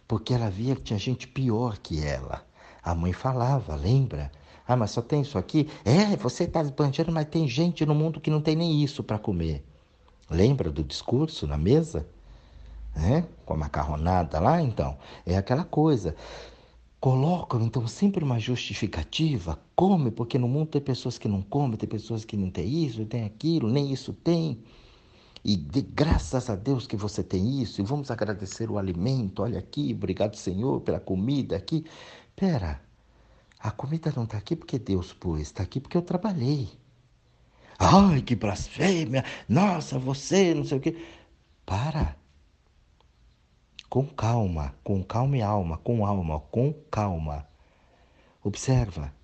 porque 0.08 0.32
ela 0.32 0.48
via 0.48 0.74
que 0.74 0.80
tinha 0.80 0.98
gente 0.98 1.28
pior 1.28 1.76
que 1.76 2.02
ela. 2.02 2.46
A 2.82 2.94
mãe 2.94 3.12
falava, 3.12 3.76
lembra? 3.76 4.32
Ah, 4.66 4.74
mas 4.74 4.92
só 4.92 5.02
tem 5.02 5.20
isso 5.20 5.36
aqui? 5.36 5.68
É, 5.84 6.16
você 6.16 6.44
está 6.44 6.62
esbanjando, 6.62 7.12
mas 7.12 7.28
tem 7.28 7.46
gente 7.46 7.84
no 7.84 7.94
mundo 7.94 8.22
que 8.22 8.30
não 8.30 8.40
tem 8.40 8.56
nem 8.56 8.82
isso 8.82 9.02
para 9.02 9.18
comer. 9.18 9.62
Lembra 10.30 10.70
do 10.70 10.82
discurso 10.82 11.46
na 11.46 11.58
mesa? 11.58 12.06
Né? 12.96 13.26
com 13.44 13.54
a 13.54 13.56
macarronada 13.56 14.40
lá, 14.40 14.60
então, 14.60 14.98
é 15.24 15.36
aquela 15.36 15.64
coisa. 15.64 16.16
Colocam, 16.98 17.62
então, 17.62 17.86
sempre 17.86 18.24
uma 18.24 18.38
justificativa. 18.40 19.58
Come, 19.76 20.10
porque 20.10 20.38
no 20.38 20.48
mundo 20.48 20.70
tem 20.70 20.80
pessoas 20.80 21.18
que 21.18 21.28
não 21.28 21.42
comem, 21.42 21.76
tem 21.76 21.88
pessoas 21.88 22.24
que 22.24 22.36
não 22.36 22.50
têm 22.50 22.84
isso, 22.84 23.04
tem 23.04 23.24
aquilo, 23.24 23.70
nem 23.70 23.92
isso 23.92 24.12
tem. 24.12 24.58
E 25.44 25.56
de 25.56 25.82
graças 25.82 26.50
a 26.50 26.56
Deus 26.56 26.86
que 26.88 26.96
você 26.96 27.22
tem 27.22 27.62
isso, 27.62 27.80
e 27.80 27.84
vamos 27.84 28.10
agradecer 28.10 28.68
o 28.68 28.78
alimento. 28.78 29.42
Olha 29.42 29.60
aqui, 29.60 29.92
obrigado, 29.94 30.34
Senhor, 30.34 30.80
pela 30.80 30.98
comida 30.98 31.56
aqui. 31.56 31.84
Pera, 32.34 32.80
a 33.60 33.70
comida 33.70 34.12
não 34.16 34.24
está 34.24 34.38
aqui 34.38 34.56
porque 34.56 34.78
Deus 34.78 35.12
pôs, 35.12 35.42
está 35.42 35.62
aqui 35.62 35.78
porque 35.78 35.96
eu 35.96 36.02
trabalhei. 36.02 36.68
Ai, 37.78 38.22
que 38.22 38.34
blasfêmia! 38.34 39.24
Nossa, 39.48 39.98
você, 39.98 40.54
não 40.54 40.64
sei 40.64 40.78
o 40.78 40.80
quê. 40.80 40.96
Para 41.64 42.16
com 43.88 44.06
calma, 44.06 44.74
com 44.82 45.02
calma 45.02 45.36
e 45.36 45.42
alma, 45.42 45.78
com 45.78 46.04
alma, 46.04 46.40
com 46.40 46.72
calma. 46.90 47.46
Observa. 48.42 49.14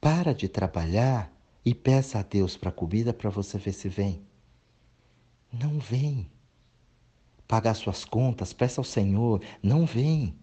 Para 0.00 0.34
de 0.34 0.48
trabalhar 0.48 1.32
e 1.64 1.74
peça 1.74 2.18
a 2.18 2.22
Deus 2.22 2.56
para 2.56 2.70
comida 2.70 3.12
para 3.12 3.30
você 3.30 3.58
ver 3.58 3.72
se 3.72 3.88
vem. 3.88 4.24
Não 5.52 5.78
vem. 5.78 6.30
Pagar 7.48 7.74
suas 7.74 8.04
contas, 8.04 8.52
peça 8.52 8.80
ao 8.80 8.84
Senhor, 8.84 9.40
não 9.62 9.86
vem. 9.86 10.36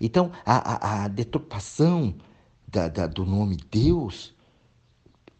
Então, 0.00 0.30
a, 0.44 0.56
a, 0.56 1.04
a 1.04 1.08
deturpação 1.08 2.16
da, 2.66 2.88
da, 2.88 3.06
do 3.06 3.24
nome 3.24 3.56
Deus 3.56 4.34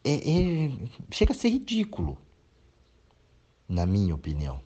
é, 0.04 0.14
é, 0.14 0.70
chega 1.10 1.32
a 1.32 1.36
ser 1.36 1.50
ridículo, 1.50 2.18
na 3.68 3.86
minha 3.86 4.14
opinião. 4.14 4.60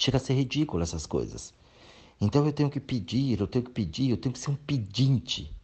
Chega 0.00 0.16
a 0.16 0.20
ser 0.20 0.32
ridículo 0.32 0.82
essas 0.82 1.04
coisas. 1.04 1.52
Então 2.18 2.46
eu 2.46 2.54
tenho 2.54 2.70
que 2.70 2.80
pedir, 2.80 3.38
eu 3.38 3.46
tenho 3.46 3.62
que 3.62 3.70
pedir, 3.70 4.08
eu 4.08 4.16
tenho 4.16 4.32
que 4.32 4.38
ser 4.38 4.50
um 4.50 4.56
pedinte, 4.56 5.54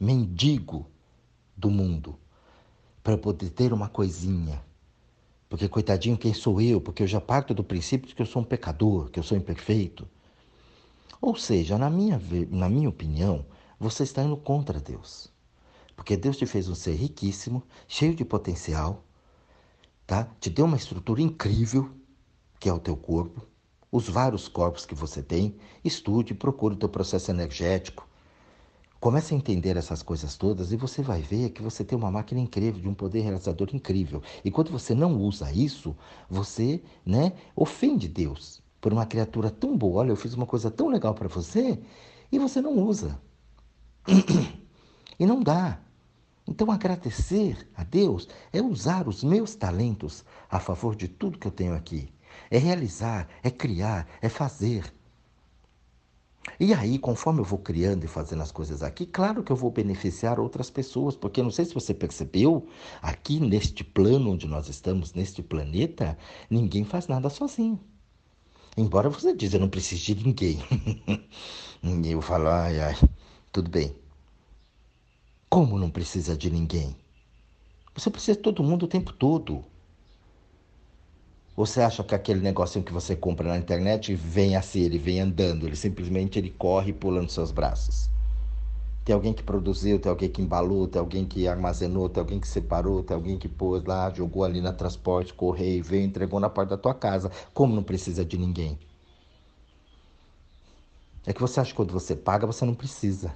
mendigo 0.00 0.86
do 1.54 1.68
mundo, 1.68 2.18
para 3.02 3.18
poder 3.18 3.50
ter 3.50 3.74
uma 3.74 3.86
coisinha. 3.86 4.64
Porque, 5.50 5.68
coitadinho, 5.68 6.16
quem 6.16 6.32
sou 6.32 6.62
eu? 6.62 6.80
Porque 6.80 7.02
eu 7.02 7.06
já 7.06 7.20
parto 7.20 7.52
do 7.52 7.62
princípio 7.62 8.08
de 8.08 8.14
que 8.14 8.22
eu 8.22 8.26
sou 8.26 8.40
um 8.40 8.44
pecador, 8.44 9.10
que 9.10 9.18
eu 9.18 9.22
sou 9.22 9.36
imperfeito. 9.36 10.08
Ou 11.20 11.36
seja, 11.36 11.76
na 11.76 11.90
minha, 11.90 12.18
na 12.50 12.70
minha 12.70 12.88
opinião, 12.88 13.44
você 13.78 14.02
está 14.02 14.22
indo 14.22 14.38
contra 14.38 14.80
Deus. 14.80 15.30
Porque 15.94 16.16
Deus 16.16 16.38
te 16.38 16.46
fez 16.46 16.70
um 16.70 16.74
ser 16.74 16.94
riquíssimo, 16.94 17.62
cheio 17.86 18.14
de 18.14 18.24
potencial, 18.24 19.04
tá? 20.06 20.26
Te 20.40 20.48
deu 20.48 20.64
uma 20.64 20.78
estrutura 20.78 21.20
incrível, 21.20 21.90
que 22.58 22.66
é 22.66 22.72
o 22.72 22.80
teu 22.80 22.96
corpo 22.96 23.52
os 23.94 24.08
vários 24.08 24.48
corpos 24.48 24.84
que 24.84 24.92
você 24.92 25.22
tem, 25.22 25.54
estude, 25.84 26.34
procure 26.34 26.74
o 26.74 26.76
teu 26.76 26.88
processo 26.88 27.30
energético. 27.30 28.08
Comece 28.98 29.32
a 29.32 29.36
entender 29.36 29.76
essas 29.76 30.02
coisas 30.02 30.36
todas 30.36 30.72
e 30.72 30.76
você 30.76 31.00
vai 31.00 31.22
ver 31.22 31.50
que 31.50 31.62
você 31.62 31.84
tem 31.84 31.96
uma 31.96 32.10
máquina 32.10 32.40
incrível, 32.40 32.82
de 32.82 32.88
um 32.88 32.94
poder 32.94 33.20
realizador 33.20 33.68
incrível. 33.72 34.20
E 34.44 34.50
quando 34.50 34.72
você 34.72 34.96
não 34.96 35.16
usa 35.16 35.52
isso, 35.52 35.96
você, 36.28 36.82
né, 37.06 37.34
ofende 37.54 38.08
Deus 38.08 38.60
por 38.80 38.92
uma 38.92 39.06
criatura 39.06 39.48
tão 39.48 39.78
boa. 39.78 40.00
Olha, 40.00 40.10
eu 40.10 40.16
fiz 40.16 40.34
uma 40.34 40.44
coisa 40.44 40.72
tão 40.72 40.88
legal 40.88 41.14
para 41.14 41.28
você 41.28 41.78
e 42.32 42.38
você 42.40 42.60
não 42.60 42.76
usa. 42.76 43.16
e 45.20 45.24
não 45.24 45.40
dá. 45.40 45.78
Então, 46.48 46.68
agradecer 46.68 47.70
a 47.76 47.84
Deus 47.84 48.28
é 48.52 48.60
usar 48.60 49.06
os 49.06 49.22
meus 49.22 49.54
talentos 49.54 50.24
a 50.50 50.58
favor 50.58 50.96
de 50.96 51.06
tudo 51.06 51.38
que 51.38 51.46
eu 51.46 51.52
tenho 51.52 51.76
aqui 51.76 52.12
é 52.50 52.58
realizar, 52.58 53.28
é 53.42 53.50
criar, 53.50 54.06
é 54.20 54.28
fazer. 54.28 54.92
E 56.60 56.74
aí, 56.74 56.98
conforme 56.98 57.40
eu 57.40 57.44
vou 57.44 57.58
criando 57.58 58.04
e 58.04 58.08
fazendo 58.08 58.42
as 58.42 58.52
coisas 58.52 58.82
aqui, 58.82 59.06
claro 59.06 59.42
que 59.42 59.50
eu 59.50 59.56
vou 59.56 59.70
beneficiar 59.70 60.38
outras 60.38 60.70
pessoas, 60.70 61.16
porque 61.16 61.42
não 61.42 61.50
sei 61.50 61.64
se 61.64 61.74
você 61.74 61.94
percebeu, 61.94 62.68
aqui 63.00 63.40
neste 63.40 63.82
plano 63.82 64.30
onde 64.30 64.46
nós 64.46 64.68
estamos, 64.68 65.14
neste 65.14 65.42
planeta, 65.42 66.16
ninguém 66.50 66.84
faz 66.84 67.08
nada 67.08 67.30
sozinho. 67.30 67.80
Embora 68.76 69.08
você 69.08 69.34
diz, 69.34 69.54
eu 69.54 69.60
não 69.60 69.68
preciso 69.68 70.04
de 70.04 70.14
ninguém. 70.24 70.58
e 71.82 72.10
eu 72.10 72.20
falo, 72.20 72.48
ai, 72.48 72.80
ai, 72.80 72.96
tudo 73.52 73.70
bem. 73.70 73.94
Como 75.48 75.78
não 75.78 75.88
precisa 75.90 76.36
de 76.36 76.50
ninguém? 76.50 76.96
Você 77.94 78.10
precisa 78.10 78.36
de 78.36 78.42
todo 78.42 78.62
mundo 78.62 78.84
o 78.84 78.88
tempo 78.88 79.12
todo. 79.12 79.64
Você 81.56 81.80
acha 81.80 82.02
que 82.02 82.14
aquele 82.14 82.40
negocinho 82.40 82.84
que 82.84 82.92
você 82.92 83.14
compra 83.14 83.48
na 83.48 83.56
internet 83.56 84.12
vem 84.14 84.56
assim, 84.56 84.80
ele 84.80 84.98
vem 84.98 85.20
andando, 85.20 85.66
ele 85.66 85.76
simplesmente 85.76 86.36
ele 86.36 86.50
corre 86.50 86.92
pulando 86.92 87.30
seus 87.30 87.52
braços? 87.52 88.10
Tem 89.04 89.14
alguém 89.14 89.32
que 89.32 89.42
produziu, 89.42 90.00
tem 90.00 90.10
alguém 90.10 90.28
que 90.28 90.42
embalou, 90.42 90.88
tem 90.88 90.98
alguém 90.98 91.24
que 91.24 91.46
armazenou, 91.46 92.08
tem 92.08 92.20
alguém 92.20 92.40
que 92.40 92.48
separou, 92.48 93.04
tem 93.04 93.14
alguém 93.14 93.38
que 93.38 93.48
pôs 93.48 93.84
lá, 93.84 94.10
jogou 94.10 94.42
ali 94.42 94.60
na 94.60 94.72
transporte, 94.72 95.32
correio, 95.32 95.84
veio, 95.84 96.04
entregou 96.04 96.40
na 96.40 96.50
porta 96.50 96.76
da 96.76 96.82
tua 96.82 96.94
casa. 96.94 97.30
Como 97.52 97.74
não 97.74 97.82
precisa 97.84 98.24
de 98.24 98.36
ninguém? 98.36 98.78
É 101.26 101.32
que 101.32 101.40
você 101.40 101.60
acha 101.60 101.70
que 101.70 101.76
quando 101.76 101.92
você 101.92 102.16
paga, 102.16 102.46
você 102.46 102.64
não 102.64 102.74
precisa. 102.74 103.32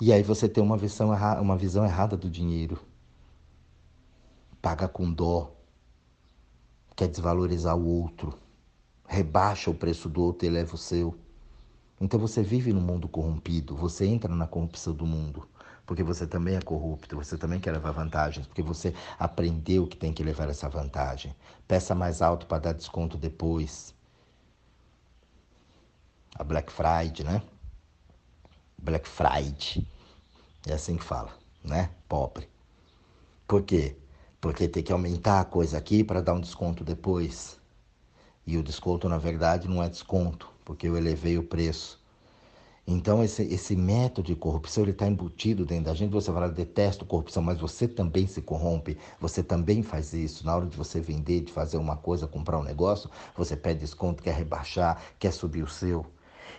E 0.00 0.12
aí 0.12 0.22
você 0.22 0.48
tem 0.48 0.62
uma 0.64 0.76
visão, 0.76 1.10
uma 1.40 1.56
visão 1.56 1.84
errada 1.84 2.16
do 2.16 2.28
dinheiro. 2.28 2.78
Paga 4.60 4.88
com 4.88 5.12
dó, 5.12 5.52
quer 6.96 7.08
desvalorizar 7.08 7.76
o 7.76 7.86
outro, 7.86 8.38
rebaixa 9.06 9.70
o 9.70 9.74
preço 9.74 10.08
do 10.08 10.22
outro 10.22 10.46
e 10.46 10.48
eleva 10.48 10.74
o 10.74 10.78
seu. 10.78 11.18
Então 12.00 12.18
você 12.18 12.42
vive 12.42 12.72
num 12.72 12.80
mundo 12.80 13.08
corrompido, 13.08 13.76
você 13.76 14.06
entra 14.06 14.34
na 14.34 14.46
corrupção 14.46 14.92
do 14.92 15.06
mundo, 15.06 15.48
porque 15.86 16.02
você 16.02 16.26
também 16.26 16.56
é 16.56 16.60
corrupto, 16.60 17.16
você 17.16 17.36
também 17.36 17.60
quer 17.60 17.72
levar 17.72 17.92
vantagens, 17.92 18.46
porque 18.46 18.62
você 18.62 18.94
aprendeu 19.18 19.86
que 19.86 19.96
tem 19.96 20.12
que 20.12 20.22
levar 20.22 20.48
essa 20.48 20.68
vantagem. 20.68 21.34
Peça 21.68 21.94
mais 21.94 22.22
alto 22.22 22.46
para 22.46 22.58
dar 22.58 22.72
desconto 22.72 23.16
depois. 23.16 23.94
A 26.36 26.42
Black 26.42 26.72
Friday, 26.72 27.24
né? 27.24 27.42
Black 28.78 29.08
Friday. 29.08 29.86
É 30.66 30.74
assim 30.74 30.96
que 30.96 31.04
fala, 31.04 31.32
né? 31.62 31.90
Pobre. 32.08 32.48
Por 33.46 33.62
quê? 33.62 33.96
Porque 34.44 34.68
tem 34.68 34.82
que 34.82 34.92
aumentar 34.92 35.40
a 35.40 35.44
coisa 35.46 35.78
aqui 35.78 36.04
para 36.04 36.20
dar 36.20 36.34
um 36.34 36.40
desconto 36.40 36.84
depois. 36.84 37.58
E 38.46 38.58
o 38.58 38.62
desconto, 38.62 39.08
na 39.08 39.16
verdade, 39.16 39.66
não 39.66 39.82
é 39.82 39.88
desconto, 39.88 40.50
porque 40.66 40.86
eu 40.86 40.98
elevei 40.98 41.38
o 41.38 41.42
preço. 41.42 41.98
Então, 42.86 43.24
esse, 43.24 43.42
esse 43.44 43.74
método 43.74 44.26
de 44.26 44.36
corrupção, 44.36 44.84
está 44.84 45.06
embutido 45.06 45.64
dentro 45.64 45.86
da 45.86 45.94
gente. 45.94 46.12
Você 46.12 46.30
fala, 46.30 46.50
detesto 46.50 47.06
corrupção, 47.06 47.42
mas 47.42 47.58
você 47.58 47.88
também 47.88 48.26
se 48.26 48.42
corrompe, 48.42 48.98
você 49.18 49.42
também 49.42 49.82
faz 49.82 50.12
isso. 50.12 50.44
Na 50.44 50.54
hora 50.54 50.66
de 50.66 50.76
você 50.76 51.00
vender, 51.00 51.40
de 51.40 51.50
fazer 51.50 51.78
uma 51.78 51.96
coisa, 51.96 52.26
comprar 52.26 52.58
um 52.58 52.64
negócio, 52.64 53.08
você 53.34 53.56
pede 53.56 53.80
desconto, 53.80 54.22
quer 54.22 54.34
rebaixar, 54.34 55.00
quer 55.18 55.32
subir 55.32 55.62
o 55.62 55.68
seu. 55.70 56.04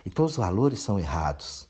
Então, 0.04 0.24
os 0.24 0.34
valores 0.34 0.80
são 0.80 0.98
errados. 0.98 1.68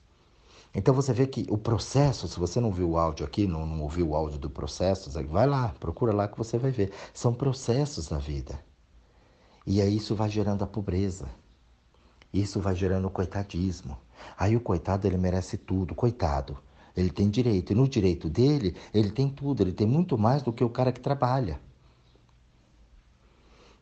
Então, 0.79 0.93
você 0.93 1.11
vê 1.11 1.27
que 1.27 1.47
o 1.49 1.57
processo, 1.57 2.29
se 2.29 2.39
você 2.39 2.61
não 2.61 2.71
viu 2.71 2.91
o 2.91 2.99
áudio 2.99 3.25
aqui, 3.25 3.47
não, 3.47 3.65
não 3.65 3.81
ouviu 3.81 4.11
o 4.11 4.15
áudio 4.15 4.39
do 4.39 4.51
processo, 4.51 5.11
vai 5.27 5.47
lá, 5.47 5.75
procura 5.81 6.13
lá 6.13 6.29
que 6.29 6.37
você 6.37 6.59
vai 6.59 6.71
ver. 6.71 6.93
São 7.15 7.33
processos 7.33 8.09
da 8.09 8.19
vida. 8.19 8.61
E 9.67 9.81
aí 9.81 9.97
isso 9.97 10.15
vai 10.15 10.29
gerando 10.29 10.63
a 10.63 10.67
pobreza. 10.67 11.31
Isso 12.31 12.61
vai 12.61 12.75
gerando 12.75 13.07
o 13.07 13.11
coitadismo. 13.11 13.97
Aí 14.37 14.55
o 14.55 14.61
coitado, 14.61 15.07
ele 15.07 15.17
merece 15.17 15.57
tudo, 15.57 15.95
coitado. 15.95 16.59
Ele 16.95 17.09
tem 17.09 17.31
direito. 17.31 17.73
E 17.73 17.75
no 17.75 17.89
direito 17.89 18.29
dele, 18.29 18.77
ele 18.93 19.11
tem 19.11 19.31
tudo. 19.31 19.63
Ele 19.63 19.73
tem 19.73 19.87
muito 19.87 20.19
mais 20.19 20.43
do 20.43 20.53
que 20.53 20.63
o 20.63 20.69
cara 20.69 20.93
que 20.93 21.01
trabalha. 21.01 21.59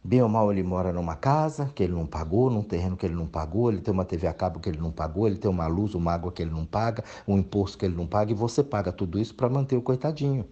Bem 0.07 0.21
ou 0.21 0.29
mal, 0.29 0.53
ele 0.53 0.63
mora 0.63 0.93
numa 0.93 1.17
casa 1.17 1.71
que 1.75 1.83
ele 1.83 1.95
não 1.95 2.05
pagou, 2.07 2.51
num 2.51 2.63
terreno 2.63 2.95
que 2.95 3.07
ele 3.07 3.15
não 3.15 3.27
pagou, 3.27 3.73
ele 3.73 3.81
tem 3.81 3.93
uma 3.95 4.05
TV 4.05 4.27
a 4.27 4.35
cabo 4.35 4.61
que 4.61 4.69
ele 4.69 4.79
não 4.79 4.93
pagou, 4.93 5.27
ele 5.27 5.39
tem 5.39 5.51
uma 5.51 5.67
luz, 5.67 5.95
uma 5.95 6.13
água 6.13 6.31
que 6.31 6.43
ele 6.43 6.51
não 6.51 6.67
paga, 6.67 7.03
um 7.27 7.39
imposto 7.39 7.79
que 7.79 7.87
ele 7.87 7.97
não 7.97 8.07
paga, 8.07 8.31
e 8.31 8.35
você 8.35 8.63
paga 8.63 8.93
tudo 8.93 9.19
isso 9.19 9.35
para 9.35 9.49
manter 9.49 9.77
o 9.77 9.83
coitadinho. 9.83 10.47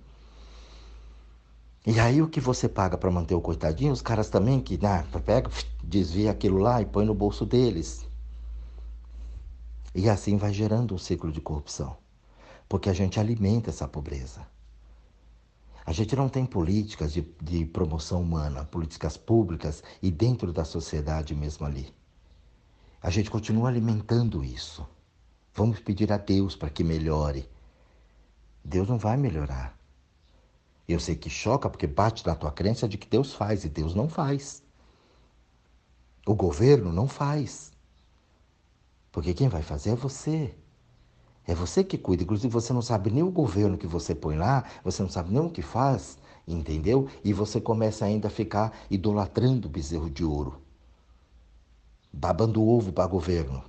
E 1.86 2.00
aí 2.00 2.22
o 2.22 2.28
que 2.28 2.40
você 2.40 2.66
paga 2.66 2.96
para 2.96 3.10
manter 3.10 3.34
o 3.34 3.42
coitadinho, 3.42 3.92
os 3.92 4.00
caras 4.00 4.30
também 4.30 4.58
que 4.58 4.80
né, 4.82 5.04
pega, 5.24 5.50
desvia 5.84 6.30
aquilo 6.30 6.56
lá 6.58 6.80
e 6.80 6.86
põe 6.86 7.04
no 7.04 7.14
bolso 7.14 7.44
deles. 7.44 8.08
E 9.94 10.08
assim 10.08 10.38
vai 10.38 10.54
gerando 10.54 10.94
um 10.94 10.98
ciclo 10.98 11.30
de 11.30 11.42
corrupção, 11.42 11.94
porque 12.68 12.88
a 12.88 12.94
gente 12.94 13.20
alimenta 13.20 13.68
essa 13.68 13.86
pobreza. 13.86 14.40
A 15.84 15.92
gente 15.92 16.14
não 16.14 16.28
tem 16.28 16.46
políticas 16.46 17.12
de, 17.12 17.22
de 17.42 17.64
promoção 17.64 18.22
humana, 18.22 18.64
políticas 18.64 19.16
públicas 19.16 19.82
e 20.00 20.10
dentro 20.10 20.52
da 20.52 20.64
sociedade 20.64 21.34
mesmo 21.34 21.66
ali. 21.66 21.92
A 23.00 23.10
gente 23.10 23.30
continua 23.30 23.68
alimentando 23.68 24.44
isso. 24.44 24.86
Vamos 25.54 25.80
pedir 25.80 26.12
a 26.12 26.16
Deus 26.16 26.54
para 26.54 26.70
que 26.70 26.84
melhore. 26.84 27.48
Deus 28.64 28.88
não 28.88 28.96
vai 28.96 29.16
melhorar. 29.16 29.76
Eu 30.88 31.00
sei 31.00 31.16
que 31.16 31.28
choca 31.28 31.68
porque 31.68 31.86
bate 31.86 32.24
na 32.26 32.34
tua 32.34 32.52
crença 32.52 32.88
de 32.88 32.96
que 32.96 33.08
Deus 33.08 33.34
faz 33.34 33.64
e 33.64 33.68
Deus 33.68 33.94
não 33.94 34.08
faz. 34.08 34.62
O 36.24 36.34
governo 36.34 36.92
não 36.92 37.08
faz. 37.08 37.72
Porque 39.10 39.34
quem 39.34 39.48
vai 39.48 39.62
fazer 39.62 39.90
é 39.90 39.96
você. 39.96 40.54
É 41.46 41.54
você 41.54 41.82
que 41.82 41.98
cuida. 41.98 42.22
Inclusive, 42.22 42.52
você 42.52 42.72
não 42.72 42.82
sabe 42.82 43.10
nem 43.10 43.22
o 43.22 43.30
governo 43.30 43.76
que 43.76 43.86
você 43.86 44.14
põe 44.14 44.36
lá, 44.36 44.64
você 44.84 45.02
não 45.02 45.10
sabe 45.10 45.32
nem 45.32 45.40
o 45.40 45.50
que 45.50 45.62
faz, 45.62 46.18
entendeu? 46.46 47.08
E 47.24 47.32
você 47.32 47.60
começa 47.60 48.04
ainda 48.04 48.28
a 48.28 48.30
ficar 48.30 48.72
idolatrando 48.90 49.66
o 49.66 49.70
bezerro 49.70 50.08
de 50.08 50.24
ouro, 50.24 50.60
babando 52.12 52.62
ovo 52.66 52.92
para 52.92 53.06
governo. 53.06 53.62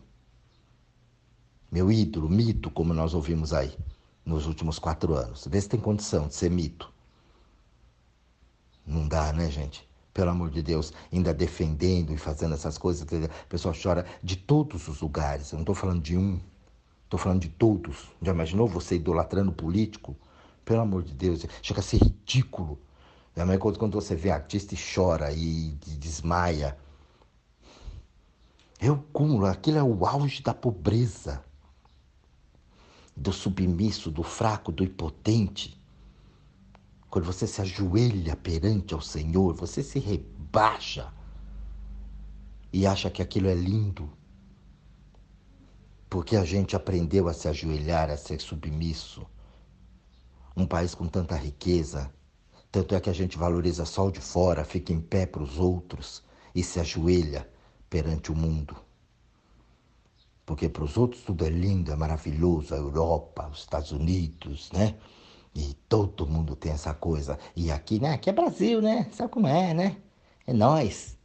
Meu 1.72 1.92
ídolo, 1.92 2.30
mito, 2.30 2.70
como 2.70 2.94
nós 2.94 3.16
ouvimos 3.16 3.52
aí 3.52 3.76
nos 4.24 4.46
últimos 4.46 4.78
quatro 4.78 5.16
anos. 5.16 5.48
Vê 5.50 5.60
se 5.60 5.70
tem 5.70 5.80
condição 5.80 6.28
de 6.28 6.36
ser 6.36 6.52
mito. 6.52 6.92
Não 8.86 9.08
dá, 9.08 9.34
né, 9.34 9.50
gente? 9.50 9.88
pelo 10.14 10.30
amor 10.30 10.52
de 10.52 10.62
Deus, 10.62 10.94
ainda 11.12 11.34
defendendo 11.34 12.14
e 12.14 12.18
fazendo 12.18 12.54
essas 12.54 12.78
coisas. 12.78 13.06
A 13.12 13.46
pessoa 13.50 13.74
chora 13.74 14.06
de 14.22 14.36
todos 14.36 14.88
os 14.88 15.02
lugares. 15.02 15.52
Eu 15.52 15.58
não 15.58 15.64
estou 15.64 15.76
falando 15.76 16.02
de 16.02 16.16
um, 16.16 16.40
estou 17.14 17.20
falando 17.20 17.42
de 17.42 17.50
todos. 17.50 18.08
Já 18.22 18.32
imaginou 18.32 18.68
você 18.68 18.96
idolatrando 18.96 19.52
político? 19.52 20.16
Pelo 20.66 20.82
amor 20.82 21.04
de 21.04 21.14
Deus, 21.14 21.46
chega 21.62 21.80
a 21.80 21.84
ser 21.84 21.98
ridículo. 21.98 22.80
É 23.36 23.42
a 23.42 23.46
mesma 23.46 23.62
coisa 23.62 23.78
quando 23.78 23.94
você 23.94 24.16
vê 24.16 24.32
artista 24.32 24.74
e 24.74 24.78
chora 24.78 25.32
e 25.32 25.78
desmaia. 26.00 26.78
É 28.80 28.90
o 28.90 28.98
cúmulo, 28.98 29.46
aquilo 29.46 29.78
é 29.78 29.84
o 29.84 30.06
auge 30.06 30.42
da 30.42 30.54
pobreza, 30.54 31.44
do 33.16 33.32
submisso, 33.32 34.10
do 34.10 34.24
fraco, 34.24 34.72
do 34.72 34.84
impotente. 34.84 35.80
Quando 37.10 37.26
você 37.26 37.46
se 37.46 37.62
ajoelha 37.62 38.36
perante 38.36 38.94
ao 38.94 39.02
Senhor, 39.02 39.54
você 39.54 39.84
se 39.84 40.00
rebaixa 40.00 41.14
e 42.72 42.88
acha 42.88 43.10
que 43.10 43.22
aquilo 43.22 43.48
é 43.48 43.54
lindo. 43.54 44.10
Porque 46.14 46.36
a 46.36 46.46
gente 46.46 46.76
aprendeu 46.76 47.28
a 47.28 47.34
se 47.34 47.48
ajoelhar, 47.48 48.12
a 48.12 48.18
ser 48.18 48.40
submisso. 48.40 49.26
Um 50.56 50.64
país 50.64 50.94
com 50.94 51.08
tanta 51.08 51.36
riqueza, 51.36 52.14
tanto 52.72 52.94
é 52.94 53.00
que 53.00 53.10
a 53.10 53.14
gente 53.14 53.36
valoriza 53.36 53.84
só 53.84 54.06
o 54.06 54.12
de 54.12 54.20
fora, 54.20 54.64
fica 54.64 54.94
em 54.94 55.02
pé 55.02 55.26
para 55.26 55.42
os 55.42 55.58
outros 55.58 56.24
e 56.54 56.64
se 56.64 56.80
ajoelha 56.80 57.50
perante 57.90 58.32
o 58.32 58.36
mundo. 58.36 58.76
Porque 60.46 60.70
para 60.70 60.84
os 60.84 60.98
outros 60.98 61.24
tudo 61.24 61.48
é 61.48 61.50
lindo, 61.50 61.92
é 61.92 61.96
maravilhoso, 61.96 62.76
a 62.76 62.78
Europa, 62.78 63.50
os 63.52 63.62
Estados 63.62 63.92
Unidos, 63.92 64.72
né? 64.72 64.96
E 65.56 65.74
todo 65.90 66.28
mundo 66.28 66.56
tem 66.56 66.74
essa 66.74 66.94
coisa. 66.94 67.40
E 67.56 67.72
aqui, 67.72 68.00
né? 68.00 68.14
Aqui 68.14 68.30
é 68.30 68.34
Brasil, 68.34 68.84
né? 68.84 69.10
Sabe 69.14 69.32
como 69.32 69.48
é, 69.48 69.74
né? 69.74 69.98
É 70.46 70.54
nós. 70.54 71.18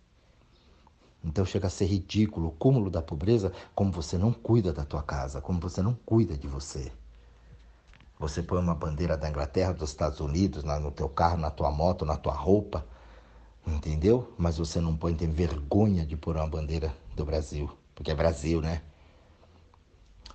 Então 1.24 1.44
chega 1.44 1.66
a 1.66 1.70
ser 1.70 1.86
ridículo 1.86 2.48
o 2.48 2.52
cúmulo 2.52 2.90
da 2.90 3.02
pobreza, 3.02 3.52
como 3.74 3.90
você 3.90 4.16
não 4.16 4.32
cuida 4.32 4.72
da 4.72 4.84
tua 4.84 5.02
casa, 5.02 5.40
como 5.40 5.60
você 5.60 5.82
não 5.82 5.94
cuida 6.06 6.36
de 6.36 6.46
você. 6.46 6.92
Você 8.18 8.42
põe 8.42 8.58
uma 8.58 8.74
bandeira 8.74 9.16
da 9.16 9.28
Inglaterra, 9.28 9.72
dos 9.72 9.90
Estados 9.90 10.20
Unidos, 10.20 10.64
no 10.64 10.90
teu 10.90 11.08
carro, 11.08 11.36
na 11.36 11.50
tua 11.50 11.70
moto, 11.70 12.04
na 12.04 12.16
tua 12.16 12.34
roupa, 12.34 12.84
entendeu? 13.66 14.32
Mas 14.36 14.58
você 14.58 14.80
não 14.80 14.96
põe, 14.96 15.14
tem 15.14 15.30
vergonha 15.30 16.04
de 16.04 16.16
pôr 16.16 16.36
uma 16.36 16.48
bandeira 16.48 16.92
do 17.14 17.24
Brasil, 17.24 17.70
porque 17.94 18.10
é 18.10 18.14
Brasil, 18.14 18.60
né? 18.60 18.82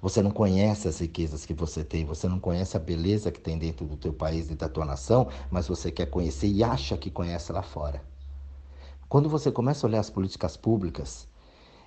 Você 0.02 0.22
não 0.22 0.32
conhece 0.32 0.88
as 0.88 1.00
riquezas 1.00 1.46
que 1.46 1.54
você 1.54 1.82
tem, 1.84 2.04
você 2.04 2.28
não 2.28 2.40
conhece 2.40 2.76
a 2.76 2.80
beleza 2.80 3.32
que 3.32 3.40
tem 3.40 3.58
dentro 3.58 3.86
do 3.86 3.96
teu 3.96 4.14
país 4.14 4.50
e 4.50 4.56
da 4.56 4.68
tua 4.68 4.84
nação, 4.84 5.30
mas 5.50 5.68
você 5.68 5.92
quer 5.92 6.08
conhecer 6.08 6.48
e 6.48 6.62
acha 6.62 6.98
que 6.98 7.10
conhece 7.10 7.54
lá 7.54 7.62
fora. 7.62 8.04
Quando 9.14 9.30
você 9.30 9.52
começa 9.52 9.86
a 9.86 9.88
olhar 9.88 10.00
as 10.00 10.10
políticas 10.10 10.58
públicas 10.58 11.28